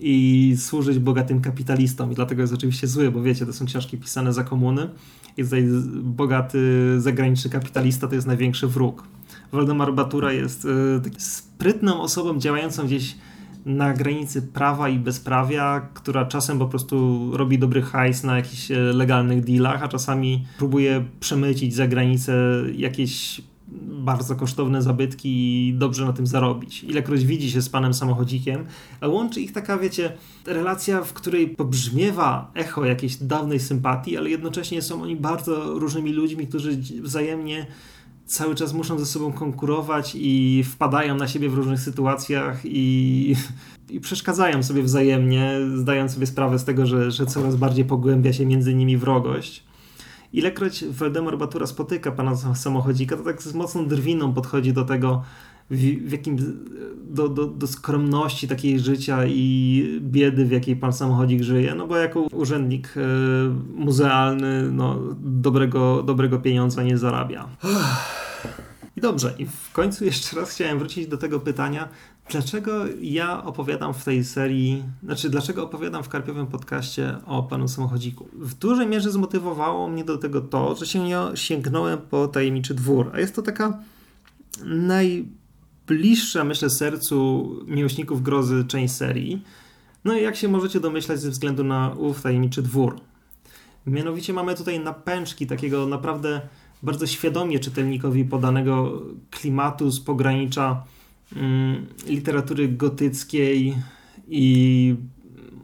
i 0.00 0.54
służyć 0.58 0.98
bogatym 0.98 1.40
kapitalistom 1.40 2.12
i 2.12 2.14
dlatego 2.14 2.42
jest 2.42 2.54
oczywiście 2.54 2.86
zły, 2.86 3.10
bo 3.10 3.22
wiecie, 3.22 3.46
to 3.46 3.52
są 3.52 3.66
książki 3.66 3.98
pisane 3.98 4.32
za 4.32 4.44
komuny 4.44 4.90
i 5.36 5.44
tutaj 5.44 5.68
bogaty 6.02 6.60
zagraniczny 7.00 7.50
kapitalista 7.50 8.08
to 8.08 8.14
jest 8.14 8.26
największy 8.26 8.66
wróg. 8.66 9.04
Waldemar 9.52 9.94
Batura 9.94 10.32
jest 10.32 10.64
y, 10.64 10.68
sprytną 11.18 12.00
osobą 12.00 12.38
działającą 12.38 12.86
gdzieś 12.86 13.16
na 13.66 13.92
granicy 13.92 14.42
prawa 14.42 14.88
i 14.88 14.98
bezprawia, 14.98 15.88
która 15.94 16.24
czasem 16.24 16.58
po 16.58 16.66
prostu 16.66 17.30
robi 17.36 17.58
dobry 17.58 17.82
hajs 17.82 18.22
na 18.22 18.36
jakichś 18.36 18.70
e, 18.70 18.78
legalnych 18.78 19.44
dealach, 19.44 19.82
a 19.82 19.88
czasami 19.88 20.46
próbuje 20.58 21.04
przemycić 21.20 21.74
za 21.74 21.86
granicę 21.86 22.34
jakieś 22.76 23.42
bardzo 23.84 24.36
kosztowne 24.36 24.82
zabytki 24.82 25.68
i 25.68 25.74
dobrze 25.74 26.04
na 26.04 26.12
tym 26.12 26.26
zarobić. 26.26 26.84
Ilekroć 26.84 27.24
widzi 27.24 27.50
się 27.50 27.62
z 27.62 27.68
panem 27.68 27.94
samochodzikiem, 27.94 28.64
a 29.00 29.08
łączy 29.08 29.40
ich 29.40 29.52
taka, 29.52 29.78
wiecie, 29.78 30.12
relacja, 30.46 31.02
w 31.02 31.12
której 31.12 31.48
pobrzmiewa 31.48 32.50
echo 32.54 32.84
jakiejś 32.84 33.16
dawnej 33.16 33.60
sympatii, 33.60 34.16
ale 34.16 34.30
jednocześnie 34.30 34.82
są 34.82 35.02
oni 35.02 35.16
bardzo 35.16 35.78
różnymi 35.78 36.12
ludźmi, 36.12 36.46
którzy 36.46 36.76
wzajemnie 37.02 37.66
cały 38.26 38.54
czas 38.54 38.72
muszą 38.72 38.98
ze 38.98 39.06
sobą 39.06 39.32
konkurować 39.32 40.12
i 40.14 40.64
wpadają 40.64 41.16
na 41.16 41.28
siebie 41.28 41.48
w 41.48 41.54
różnych 41.54 41.80
sytuacjach 41.80 42.60
i, 42.64 43.36
i 43.90 44.00
przeszkadzają 44.00 44.62
sobie 44.62 44.82
wzajemnie, 44.82 45.58
zdając 45.74 46.12
sobie 46.14 46.26
sprawę 46.26 46.58
z 46.58 46.64
tego, 46.64 46.86
że, 46.86 47.10
że 47.10 47.26
coraz 47.26 47.56
bardziej 47.56 47.84
pogłębia 47.84 48.32
się 48.32 48.46
między 48.46 48.74
nimi 48.74 48.96
wrogość. 48.96 49.64
Ilekroć 50.32 50.84
Waldemar 50.84 51.38
Batura 51.38 51.66
spotyka 51.66 52.12
pana 52.12 52.36
samochodzika, 52.54 53.16
to 53.16 53.22
tak 53.22 53.42
z 53.42 53.54
mocną 53.54 53.86
drwiną 53.86 54.34
podchodzi 54.34 54.72
do 54.72 54.84
tego, 54.84 55.22
w, 55.70 56.08
w 56.08 56.12
jakim, 56.12 56.36
do, 57.10 57.28
do, 57.28 57.46
do 57.46 57.66
skromności 57.66 58.48
takiej 58.48 58.80
życia 58.80 59.26
i 59.26 59.98
biedy, 60.00 60.44
w 60.44 60.50
jakiej 60.50 60.76
pan 60.76 60.92
samochodzik 60.92 61.42
żyje, 61.42 61.74
no 61.74 61.86
bo 61.86 61.96
jako 61.96 62.20
urzędnik 62.20 62.94
e, 62.96 63.00
muzealny, 63.74 64.70
no, 64.72 64.98
dobrego, 65.20 66.02
dobrego 66.02 66.38
pieniądza 66.38 66.82
nie 66.82 66.98
zarabia. 66.98 67.48
I 68.96 69.00
dobrze, 69.00 69.34
i 69.38 69.46
w 69.46 69.72
końcu 69.72 70.04
jeszcze 70.04 70.36
raz 70.36 70.50
chciałem 70.50 70.78
wrócić 70.78 71.06
do 71.06 71.16
tego 71.16 71.40
pytania, 71.40 71.88
dlaczego 72.30 72.84
ja 73.00 73.44
opowiadam 73.44 73.94
w 73.94 74.04
tej 74.04 74.24
serii, 74.24 74.84
znaczy 75.02 75.30
dlaczego 75.30 75.64
opowiadam 75.64 76.02
w 76.02 76.08
Karpiowym 76.08 76.46
podcaście 76.46 77.16
o 77.26 77.42
panu 77.42 77.68
samochodziku. 77.68 78.28
W 78.32 78.54
dużej 78.54 78.86
mierze 78.86 79.12
zmotywowało 79.12 79.88
mnie 79.88 80.04
do 80.04 80.18
tego 80.18 80.40
to, 80.40 80.74
że 80.74 80.86
się 80.86 81.08
sięgnąłem 81.34 81.98
po 81.98 82.28
tajemniczy 82.28 82.74
dwór, 82.74 83.10
a 83.14 83.20
jest 83.20 83.34
to 83.34 83.42
taka 83.42 83.78
naj 84.64 85.28
bliższa, 85.86 86.44
myślę, 86.44 86.70
sercu 86.70 87.48
miłośników 87.66 88.22
grozy 88.22 88.64
część 88.68 88.94
serii. 88.94 89.42
No 90.04 90.18
i 90.18 90.22
jak 90.22 90.36
się 90.36 90.48
możecie 90.48 90.80
domyślać 90.80 91.20
ze 91.20 91.30
względu 91.30 91.64
na 91.64 91.94
ów 91.98 92.22
tajemniczy 92.22 92.62
dwór. 92.62 93.00
Mianowicie 93.86 94.32
mamy 94.32 94.54
tutaj 94.54 94.80
napęczki 94.80 95.46
takiego 95.46 95.86
naprawdę 95.86 96.40
bardzo 96.82 97.06
świadomie 97.06 97.58
czytelnikowi 97.58 98.24
podanego 98.24 99.02
klimatu 99.30 99.90
z 99.90 100.00
pogranicza 100.00 100.84
mm, 101.36 101.86
literatury 102.06 102.68
gotyckiej 102.68 103.74
i 104.28 104.96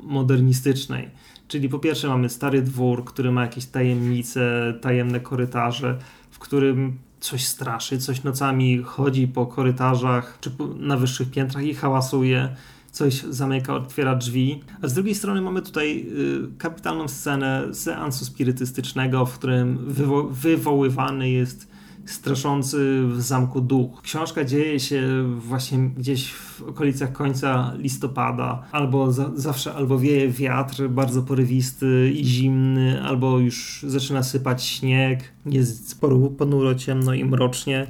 modernistycznej. 0.02 1.10
Czyli 1.48 1.68
po 1.68 1.78
pierwsze 1.78 2.08
mamy 2.08 2.28
stary 2.28 2.62
dwór, 2.62 3.04
który 3.04 3.32
ma 3.32 3.42
jakieś 3.42 3.66
tajemnice, 3.66 4.74
tajemne 4.80 5.20
korytarze, 5.20 5.98
w 6.30 6.38
którym 6.38 6.98
coś 7.20 7.46
straszy, 7.46 7.98
coś 7.98 8.22
nocami 8.22 8.82
chodzi 8.82 9.28
po 9.28 9.46
korytarzach 9.46 10.38
czy 10.40 10.50
na 10.76 10.96
wyższych 10.96 11.30
piętrach 11.30 11.64
i 11.64 11.74
hałasuje, 11.74 12.56
coś 12.92 13.22
zamyka, 13.22 13.74
otwiera 13.74 14.16
drzwi. 14.16 14.60
A 14.82 14.88
z 14.88 14.94
drugiej 14.94 15.14
strony 15.14 15.40
mamy 15.40 15.62
tutaj 15.62 16.06
y, 16.54 16.58
kapitalną 16.58 17.08
scenę 17.08 17.74
seansu 17.74 18.24
spirytystycznego, 18.24 19.26
w 19.26 19.38
którym 19.38 19.78
wywo 19.92 20.22
wywoływany 20.22 21.30
jest 21.30 21.69
straszący 22.06 23.02
w 23.06 23.22
zamku 23.22 23.60
duch. 23.60 24.02
Książka 24.02 24.44
dzieje 24.44 24.80
się 24.80 25.02
właśnie 25.38 25.78
gdzieś 25.78 26.32
w 26.32 26.62
okolicach 26.62 27.12
końca 27.12 27.72
listopada, 27.78 28.62
albo 28.72 29.12
za, 29.12 29.30
zawsze 29.34 29.74
albo 29.74 29.98
wieje 29.98 30.28
wiatr 30.28 30.88
bardzo 30.88 31.22
porywisty 31.22 32.12
i 32.16 32.24
zimny, 32.24 33.02
albo 33.02 33.38
już 33.38 33.84
zaczyna 33.88 34.22
sypać 34.22 34.64
śnieg, 34.64 35.32
jest 35.46 35.90
sporo 35.90 36.18
ponuro, 36.18 36.74
ciemno 36.74 37.14
i 37.14 37.24
mrocznie. 37.24 37.86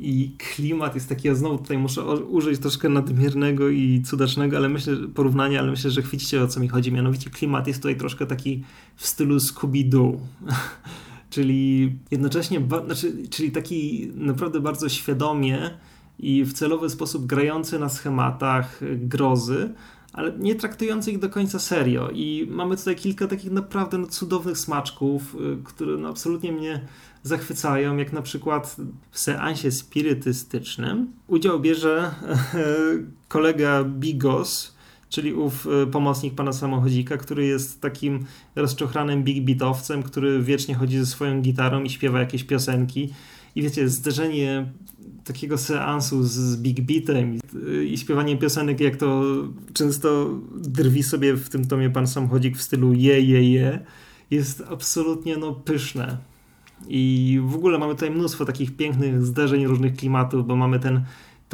I 0.00 0.30
klimat 0.38 0.94
jest 0.94 1.08
taki, 1.08 1.28
ja 1.28 1.34
znowu 1.34 1.58
tutaj 1.58 1.78
muszę 1.78 2.04
użyć 2.04 2.60
troszkę 2.60 2.88
nadmiernego 2.88 3.68
i 3.68 4.02
cudacznego, 4.02 4.56
ale 4.56 4.68
myślę, 4.68 4.96
porównania, 5.14 5.60
ale 5.60 5.70
myślę, 5.70 5.90
że 5.90 6.02
chwycicie 6.02 6.42
o 6.42 6.48
co 6.48 6.60
mi 6.60 6.68
chodzi. 6.68 6.92
Mianowicie 6.92 7.30
klimat 7.30 7.66
jest 7.66 7.78
tutaj 7.78 7.96
troszkę 7.96 8.26
taki 8.26 8.64
w 8.96 9.06
stylu 9.06 9.36
Scooby-Doo. 9.36 10.16
czyli 11.34 11.92
jednocześnie, 12.10 12.60
znaczy, 12.86 13.12
czyli 13.30 13.50
taki 13.50 14.10
naprawdę 14.14 14.60
bardzo 14.60 14.88
świadomie 14.88 15.70
i 16.18 16.44
w 16.44 16.52
celowy 16.52 16.90
sposób 16.90 17.26
grający 17.26 17.78
na 17.78 17.88
schematach 17.88 18.80
grozy, 18.96 19.74
ale 20.12 20.32
nie 20.38 20.54
traktujący 20.54 21.12
ich 21.12 21.18
do 21.18 21.30
końca 21.30 21.58
serio. 21.58 22.10
I 22.10 22.46
mamy 22.50 22.76
tutaj 22.76 22.96
kilka 22.96 23.26
takich 23.26 23.50
naprawdę 23.50 23.98
no, 23.98 24.06
cudownych 24.06 24.58
smaczków, 24.58 25.34
y, 25.34 25.62
które 25.64 25.96
no, 25.96 26.08
absolutnie 26.08 26.52
mnie 26.52 26.80
zachwycają, 27.22 27.96
jak 27.96 28.12
na 28.12 28.22
przykład 28.22 28.76
w 29.10 29.18
seansie 29.18 29.70
spirytystycznym 29.70 31.12
udział 31.26 31.60
bierze 31.60 32.14
kolega 33.28 33.84
Bigos, 33.84 34.73
czyli 35.14 35.34
ów 35.34 35.66
y, 35.82 35.86
pomocnik 35.86 36.34
pana 36.34 36.52
samochodzika, 36.52 37.16
który 37.16 37.46
jest 37.46 37.80
takim 37.80 38.24
rozczochranym 38.56 39.24
big 39.24 39.44
beatowcem, 39.44 40.02
który 40.02 40.42
wiecznie 40.42 40.74
chodzi 40.74 40.98
ze 40.98 41.06
swoją 41.06 41.42
gitarą 41.42 41.82
i 41.82 41.90
śpiewa 41.90 42.20
jakieś 42.20 42.44
piosenki. 42.44 43.10
I 43.54 43.62
wiecie, 43.62 43.88
zderzenie 43.88 44.66
takiego 45.24 45.58
seansu 45.58 46.24
z 46.24 46.56
big 46.56 46.80
beatem 46.80 47.38
y, 47.68 47.84
i 47.84 47.98
śpiewaniem 47.98 48.38
piosenek, 48.38 48.80
jak 48.80 48.96
to 48.96 49.22
często 49.72 50.30
drwi 50.56 51.02
sobie 51.02 51.36
w 51.36 51.48
tym 51.48 51.66
tomie 51.66 51.90
pan 51.90 52.06
samochodzik 52.06 52.56
w 52.56 52.62
stylu 52.62 52.92
je, 52.92 53.20
je, 53.20 53.52
je, 53.52 53.80
jest 54.30 54.62
absolutnie 54.70 55.36
no, 55.36 55.52
pyszne. 55.52 56.18
I 56.88 57.40
w 57.46 57.54
ogóle 57.54 57.78
mamy 57.78 57.94
tutaj 57.94 58.10
mnóstwo 58.10 58.44
takich 58.44 58.76
pięknych 58.76 59.22
zderzeń 59.22 59.66
różnych 59.66 59.96
klimatów, 59.96 60.46
bo 60.46 60.56
mamy 60.56 60.78
ten 60.78 61.04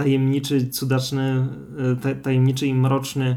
tajemniczy, 0.02 0.66
cudaczny, 0.66 1.46
e, 2.04 2.14
tajemniczy 2.14 2.66
i 2.66 2.74
mroczny 2.74 3.36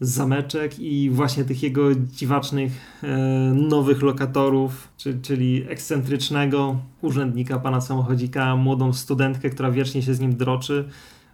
zameczek 0.00 0.78
i 0.78 1.10
właśnie 1.10 1.44
tych 1.44 1.62
jego 1.62 1.94
dziwacznych 1.94 2.72
e, 3.02 3.08
nowych 3.54 4.02
lokatorów, 4.02 4.88
czyli 5.22 5.64
ekscentrycznego 5.68 6.76
urzędnika, 7.02 7.58
pana 7.58 7.80
samochodzika, 7.80 8.56
młodą 8.56 8.92
studentkę, 8.92 9.50
która 9.50 9.70
wiecznie 9.70 10.02
się 10.02 10.14
z 10.14 10.20
nim 10.20 10.36
droczy, 10.36 10.88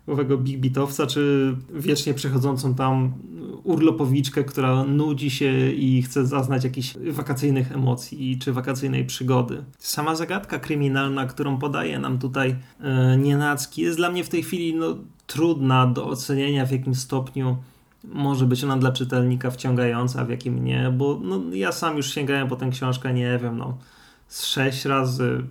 owego 0.09 0.39
big 0.39 0.61
bitowca, 0.61 1.07
czy 1.07 1.55
wiecznie 1.75 2.15
przechodzącą 2.15 2.75
tam 2.75 3.13
urlopowiczkę, 3.65 4.45
która 4.45 4.85
nudzi 4.85 5.31
się 5.31 5.71
i 5.71 6.03
chce 6.03 6.27
zaznać 6.27 6.65
jakichś 6.65 6.95
wakacyjnych 7.11 7.73
emocji 7.73 8.39
czy 8.39 8.53
wakacyjnej 8.53 9.05
przygody. 9.05 9.65
Sama 9.79 10.15
zagadka 10.15 10.59
kryminalna, 10.59 11.27
którą 11.27 11.59
podaje 11.59 11.99
nam 11.99 12.19
tutaj 12.19 12.57
e, 12.81 13.17
Nienacki, 13.17 13.83
jest 13.83 13.97
dla 13.97 14.11
mnie 14.11 14.25
w 14.25 14.29
tej 14.29 14.43
chwili 14.43 14.75
no, 14.75 14.97
trudna 15.27 15.87
do 15.87 16.07
ocenienia 16.07 16.67
w 16.67 16.73
jakim 16.73 16.95
stopniu 16.95 17.57
może 18.05 18.47
być 18.47 18.65
ona 18.65 18.77
dla 18.77 18.93
czytelnika 18.93 19.51
wciągająca, 19.51 20.25
w 20.25 20.31
jakim 20.31 20.65
nie, 20.65 20.93
bo 20.97 21.21
no, 21.23 21.41
ja 21.53 21.73
sam 21.73 21.97
już 21.97 22.15
sięgałem 22.15 22.49
po 22.49 22.57
tę 22.57 22.69
książkę, 22.71 23.15
nie 23.15 23.39
wiem, 23.43 23.59
no 23.59 23.79
z 24.29 24.45
sześć 24.45 24.85
razy 24.85 25.43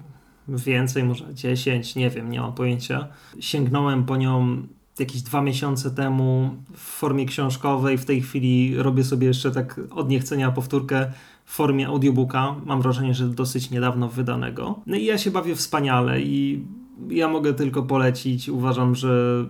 więcej, 0.48 1.04
może 1.04 1.34
10, 1.34 1.96
nie 1.96 2.10
wiem, 2.10 2.30
nie 2.30 2.42
mam 2.42 2.54
pojęcia. 2.54 3.08
Sięgnąłem 3.40 4.06
po 4.06 4.18
nią 4.18 4.64
jakieś 5.00 5.22
dwa 5.22 5.42
miesiące 5.42 5.92
temu 5.92 6.50
w 6.74 6.80
formie 6.80 7.26
książkowej. 7.26 7.98
W 7.98 8.06
tej 8.06 8.22
chwili 8.22 8.76
robię 8.78 9.04
sobie 9.04 9.28
jeszcze 9.28 9.52
tak 9.52 9.82
od 9.92 10.10
niechcenia 10.10 10.52
powtórkę 10.52 11.12
w 11.46 11.54
formie 11.54 11.88
audiobooka. 11.88 12.56
Mam 12.66 12.82
wrażenie, 12.82 13.14
że 13.14 13.30
dosyć 13.30 13.72
niedawno 13.72 14.10
wydanego. 14.10 14.80
No 14.86 14.96
i 14.96 15.06
ja 15.06 15.18
się 15.18 15.32
bawię 15.32 15.56
wspaniale 15.56 16.22
i 16.22 16.64
ja 17.10 17.28
mogę 17.28 17.54
tylko 17.54 17.84
polecić. 17.84 18.50
Uważam, 18.50 18.96
że 18.96 19.46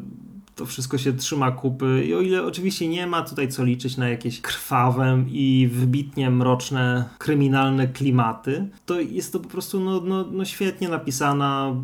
to 0.57 0.65
wszystko 0.65 0.97
się 0.97 1.13
trzyma 1.13 1.51
kupy 1.51 2.03
i 2.07 2.13
o 2.13 2.21
ile 2.21 2.43
oczywiście 2.43 2.87
nie 2.87 3.07
ma 3.07 3.21
tutaj 3.21 3.47
co 3.47 3.63
liczyć 3.63 3.97
na 3.97 4.09
jakieś 4.09 4.41
krwawe 4.41 5.23
i 5.27 5.69
wybitnie 5.71 6.29
mroczne, 6.29 7.09
kryminalne 7.17 7.87
klimaty, 7.87 8.67
to 8.85 8.99
jest 8.99 9.33
to 9.33 9.39
po 9.39 9.49
prostu 9.49 9.79
no, 9.79 10.01
no, 10.01 10.25
no 10.31 10.45
świetnie 10.45 10.89
napisana, 10.89 11.75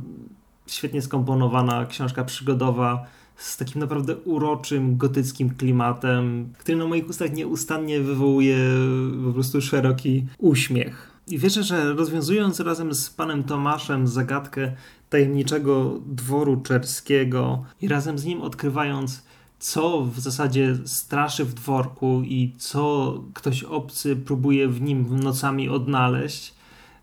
świetnie 0.68 1.02
skomponowana 1.02 1.86
książka 1.86 2.24
przygodowa 2.24 3.06
z 3.38 3.58
takim 3.58 3.82
naprawdę 3.82 4.16
uroczym, 4.16 4.98
gotyckim 4.98 5.50
klimatem, 5.50 6.54
który 6.58 6.78
na 6.78 6.86
moich 6.86 7.10
ustach 7.10 7.34
nieustannie 7.34 8.00
wywołuje 8.00 8.58
po 9.26 9.34
prostu 9.34 9.62
szeroki 9.62 10.26
uśmiech. 10.38 11.13
I 11.28 11.38
wierzę, 11.38 11.64
że 11.64 11.94
rozwiązując 11.94 12.60
razem 12.60 12.94
z 12.94 13.10
panem 13.10 13.44
Tomaszem 13.44 14.08
zagadkę 14.08 14.72
tajemniczego 15.10 16.00
dworu 16.06 16.62
czerskiego 16.62 17.64
i 17.82 17.88
razem 17.88 18.20
z 18.20 18.26
nim 18.26 18.42
odkrywając, 18.42 19.24
co 19.60 20.02
w 20.02 20.20
zasadzie 20.20 20.78
straszy 20.86 21.46
w 21.46 21.54
dworku 21.54 22.22
i 22.26 22.54
co 22.58 23.14
ktoś 23.34 23.64
obcy 23.64 24.16
próbuje 24.16 24.68
w 24.68 24.82
nim 24.82 25.20
nocami 25.20 25.70
odnaleźć, 25.70 26.54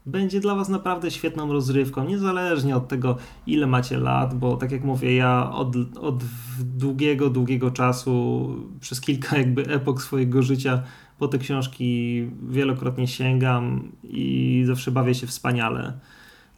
będzie 0.07 0.41
dla 0.41 0.55
Was 0.55 0.69
naprawdę 0.69 1.11
świetną 1.11 1.53
rozrywką, 1.53 2.05
niezależnie 2.05 2.77
od 2.77 2.89
tego, 2.89 3.17
ile 3.47 3.67
macie 3.67 3.99
lat, 3.99 4.39
bo 4.39 4.57
tak 4.57 4.73
jak 4.73 4.85
mówię, 4.85 5.17
ja 5.17 5.53
od, 5.53 5.77
od 6.01 6.25
długiego, 6.61 7.31
długiego 7.31 7.71
czasu, 7.71 8.49
przez 8.81 9.01
kilka 9.01 9.39
jakby 9.39 9.67
epok 9.67 10.03
swojego 10.03 10.43
życia 10.43 10.83
po 11.21 11.29
te 11.29 11.39
książki 11.39 12.23
wielokrotnie 12.49 13.09
sięgam 13.09 13.93
i 14.05 14.63
zawsze 14.67 14.91
bawię 14.91 15.15
się 15.15 15.27
wspaniale. 15.27 15.93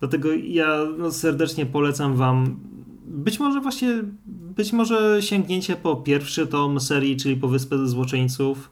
Dlatego 0.00 0.28
ja 0.32 0.78
no, 0.98 1.12
serdecznie 1.12 1.66
polecam 1.66 2.16
Wam 2.16 2.56
być 3.04 3.40
może 3.40 3.60
właśnie, 3.60 4.02
być 4.26 4.72
może 4.72 5.22
sięgnięcie 5.22 5.76
po 5.76 5.96
pierwszy 5.96 6.46
tom 6.46 6.80
serii, 6.80 7.16
czyli 7.16 7.36
po 7.36 7.48
Wyspę 7.48 7.86
Złoczyńców, 7.88 8.70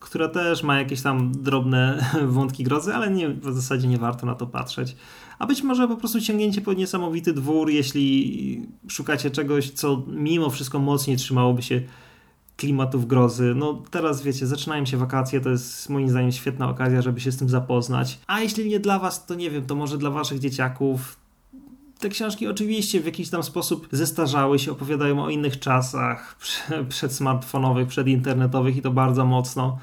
która 0.00 0.28
też 0.28 0.62
ma 0.62 0.78
jakieś 0.78 1.02
tam 1.02 1.32
drobne 1.32 2.04
wątki 2.26 2.64
grozy, 2.64 2.94
ale 2.94 3.10
nie, 3.10 3.28
w 3.28 3.54
zasadzie 3.54 3.88
nie 3.88 3.98
warto 3.98 4.26
na 4.26 4.34
to 4.34 4.46
patrzeć. 4.46 4.96
A 5.38 5.46
być 5.46 5.62
może 5.62 5.88
po 5.88 5.96
prostu 5.96 6.20
sięgnięcie 6.20 6.60
po 6.60 6.72
niesamowity 6.72 7.32
dwór, 7.32 7.70
jeśli 7.70 8.66
szukacie 8.88 9.30
czegoś, 9.30 9.70
co 9.70 10.02
mimo 10.06 10.50
wszystko 10.50 10.78
mocniej 10.78 11.16
trzymałoby 11.16 11.62
się 11.62 11.82
klimatów 12.56 13.06
grozy. 13.06 13.52
No 13.56 13.82
teraz 13.90 14.22
wiecie, 14.22 14.46
zaczynają 14.46 14.86
się 14.86 14.96
wakacje, 14.96 15.40
to 15.40 15.50
jest 15.50 15.88
moim 15.90 16.08
zdaniem 16.08 16.32
świetna 16.32 16.68
okazja, 16.68 17.02
żeby 17.02 17.20
się 17.20 17.32
z 17.32 17.36
tym 17.36 17.48
zapoznać. 17.48 18.18
A 18.26 18.40
jeśli 18.40 18.68
nie 18.68 18.80
dla 18.80 18.98
was, 18.98 19.26
to 19.26 19.34
nie 19.34 19.50
wiem, 19.50 19.66
to 19.66 19.74
może 19.74 19.98
dla 19.98 20.10
waszych 20.10 20.38
dzieciaków. 20.38 21.16
Te 21.98 22.08
książki 22.08 22.46
oczywiście 22.46 23.00
w 23.00 23.06
jakiś 23.06 23.30
tam 23.30 23.42
sposób 23.42 23.88
zestarzały 23.92 24.58
się, 24.58 24.72
opowiadają 24.72 25.24
o 25.24 25.30
innych 25.30 25.58
czasach, 25.58 26.36
przedsmartfonowych, 26.88 27.88
przedinternetowych 27.88 28.76
i 28.76 28.82
to 28.82 28.90
bardzo 28.90 29.24
mocno. 29.24 29.78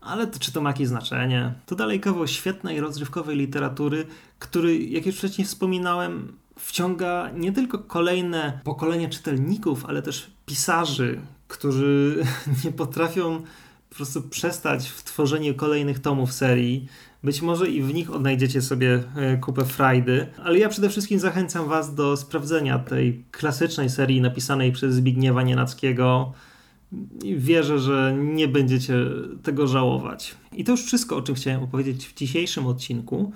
Ale 0.00 0.26
to, 0.26 0.38
czy 0.38 0.52
to 0.52 0.60
ma 0.60 0.70
jakieś 0.70 0.88
znaczenie? 0.88 1.54
To 1.66 1.76
dalej 1.76 2.00
kawał 2.00 2.26
świetnej, 2.26 2.80
rozrywkowej 2.80 3.36
literatury, 3.36 4.06
który, 4.38 4.78
jak 4.78 5.06
już 5.06 5.16
wcześniej 5.16 5.46
wspominałem, 5.46 6.32
wciąga 6.58 7.30
nie 7.34 7.52
tylko 7.52 7.78
kolejne 7.78 8.60
pokolenia 8.64 9.08
czytelników, 9.08 9.86
ale 9.86 10.02
też 10.02 10.30
pisarzy, 10.46 11.20
którzy 11.48 12.24
nie 12.64 12.72
potrafią 12.72 13.42
po 13.90 13.96
prostu 13.96 14.22
przestać 14.22 14.88
w 14.88 15.04
tworzeniu 15.04 15.54
kolejnych 15.54 15.98
tomów 15.98 16.32
serii. 16.32 16.88
Być 17.22 17.42
może 17.42 17.68
i 17.70 17.82
w 17.82 17.94
nich 17.94 18.10
odnajdziecie 18.10 18.62
sobie 18.62 19.02
e, 19.16 19.36
kupę 19.36 19.64
frajdy, 19.64 20.26
ale 20.44 20.58
ja 20.58 20.68
przede 20.68 20.88
wszystkim 20.88 21.18
zachęcam 21.18 21.68
Was 21.68 21.94
do 21.94 22.16
sprawdzenia 22.16 22.78
tej 22.78 23.24
klasycznej 23.30 23.90
serii 23.90 24.20
napisanej 24.20 24.72
przez 24.72 24.94
Zbigniewa 24.94 25.42
Nienackiego. 25.42 26.32
Wierzę, 27.36 27.78
że 27.78 28.16
nie 28.18 28.48
będziecie 28.48 28.94
tego 29.42 29.66
żałować. 29.66 30.34
I 30.52 30.64
to 30.64 30.72
już 30.72 30.84
wszystko, 30.84 31.16
o 31.16 31.22
czym 31.22 31.34
chciałem 31.34 31.62
opowiedzieć 31.62 32.06
w 32.06 32.14
dzisiejszym 32.14 32.66
odcinku. 32.66 33.32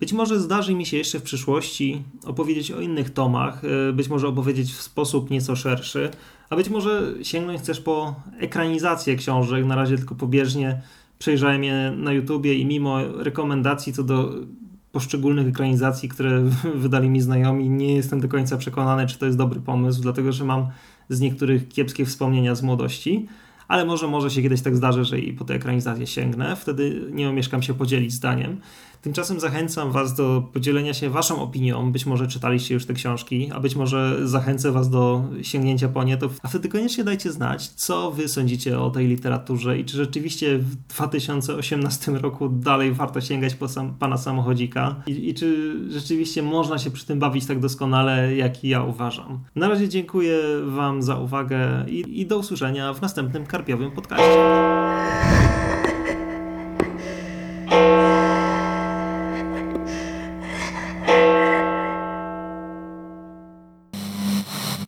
Być 0.00 0.12
może 0.12 0.40
zdarzy 0.40 0.74
mi 0.74 0.86
się 0.86 0.96
jeszcze 0.96 1.18
w 1.18 1.22
przyszłości 1.22 2.02
opowiedzieć 2.24 2.70
o 2.70 2.80
innych 2.80 3.10
tomach, 3.10 3.62
e, 3.64 3.92
być 3.92 4.08
może 4.08 4.28
opowiedzieć 4.28 4.72
w 4.72 4.82
sposób 4.82 5.30
nieco 5.30 5.56
szerszy, 5.56 6.10
a 6.50 6.56
być 6.56 6.68
może 6.68 7.14
sięgnąć 7.22 7.62
też 7.62 7.80
po 7.80 8.14
ekranizację 8.38 9.16
książek. 9.16 9.64
Na 9.64 9.76
razie 9.76 9.96
tylko 9.96 10.14
pobieżnie 10.14 10.80
przejrzałem 11.18 11.64
je 11.64 11.92
na 11.96 12.12
YouTubie 12.12 12.54
i 12.54 12.66
mimo 12.66 12.98
rekomendacji 13.16 13.92
co 13.92 14.02
do 14.02 14.34
poszczególnych 14.92 15.48
ekranizacji, 15.48 16.08
które 16.08 16.42
wydali 16.74 17.10
mi 17.10 17.20
znajomi, 17.20 17.70
nie 17.70 17.94
jestem 17.94 18.20
do 18.20 18.28
końca 18.28 18.56
przekonany, 18.56 19.06
czy 19.06 19.18
to 19.18 19.26
jest 19.26 19.38
dobry 19.38 19.60
pomysł, 19.60 20.02
dlatego 20.02 20.32
że 20.32 20.44
mam 20.44 20.66
z 21.08 21.20
niektórych 21.20 21.68
kiepskie 21.68 22.06
wspomnienia 22.06 22.54
z 22.54 22.62
młodości 22.62 23.28
ale 23.68 23.84
może 23.84 24.08
może 24.08 24.30
się 24.30 24.42
kiedyś 24.42 24.62
tak 24.62 24.76
zdarzy, 24.76 25.04
że 25.04 25.18
i 25.18 25.32
po 25.32 25.44
tę 25.44 25.54
ekranizację 25.54 26.06
sięgnę, 26.06 26.56
wtedy 26.56 27.02
nie 27.10 27.28
omieszkam 27.28 27.62
się 27.62 27.74
podzielić 27.74 28.12
zdaniem. 28.12 28.60
Tymczasem 29.02 29.40
zachęcam 29.40 29.92
Was 29.92 30.14
do 30.14 30.48
podzielenia 30.52 30.94
się 30.94 31.10
Waszą 31.10 31.42
opinią. 31.42 31.92
Być 31.92 32.06
może 32.06 32.28
czytaliście 32.28 32.74
już 32.74 32.86
te 32.86 32.94
książki, 32.94 33.50
a 33.54 33.60
być 33.60 33.76
może 33.76 34.28
zachęcę 34.28 34.72
Was 34.72 34.90
do 34.90 35.24
sięgnięcia 35.42 35.88
po 35.88 36.04
nie. 36.04 36.16
To, 36.16 36.30
a 36.42 36.48
wtedy 36.48 36.68
koniecznie 36.68 37.04
dajcie 37.04 37.32
znać, 37.32 37.68
co 37.68 38.10
Wy 38.10 38.28
sądzicie 38.28 38.80
o 38.80 38.90
tej 38.90 39.06
literaturze 39.06 39.78
i 39.78 39.84
czy 39.84 39.96
rzeczywiście 39.96 40.58
w 40.58 40.76
2018 40.76 42.12
roku 42.12 42.48
dalej 42.48 42.92
warto 42.92 43.20
sięgać 43.20 43.54
po 43.54 43.68
sam, 43.68 43.94
pana 43.94 44.16
samochodzika 44.16 44.96
I, 45.06 45.28
i 45.28 45.34
czy 45.34 45.76
rzeczywiście 45.90 46.42
można 46.42 46.78
się 46.78 46.90
przy 46.90 47.06
tym 47.06 47.18
bawić 47.18 47.46
tak 47.46 47.60
doskonale, 47.60 48.36
jak 48.36 48.64
ja 48.64 48.82
uważam. 48.82 49.38
Na 49.56 49.68
razie 49.68 49.88
dziękuję 49.88 50.38
Wam 50.66 51.02
za 51.02 51.16
uwagę 51.16 51.84
i, 51.88 52.20
i 52.20 52.26
do 52.26 52.38
usłyszenia 52.38 52.94
w 52.94 53.02
następnym 53.02 53.46
karpiowym 53.46 53.90
podcaście. 53.90 55.45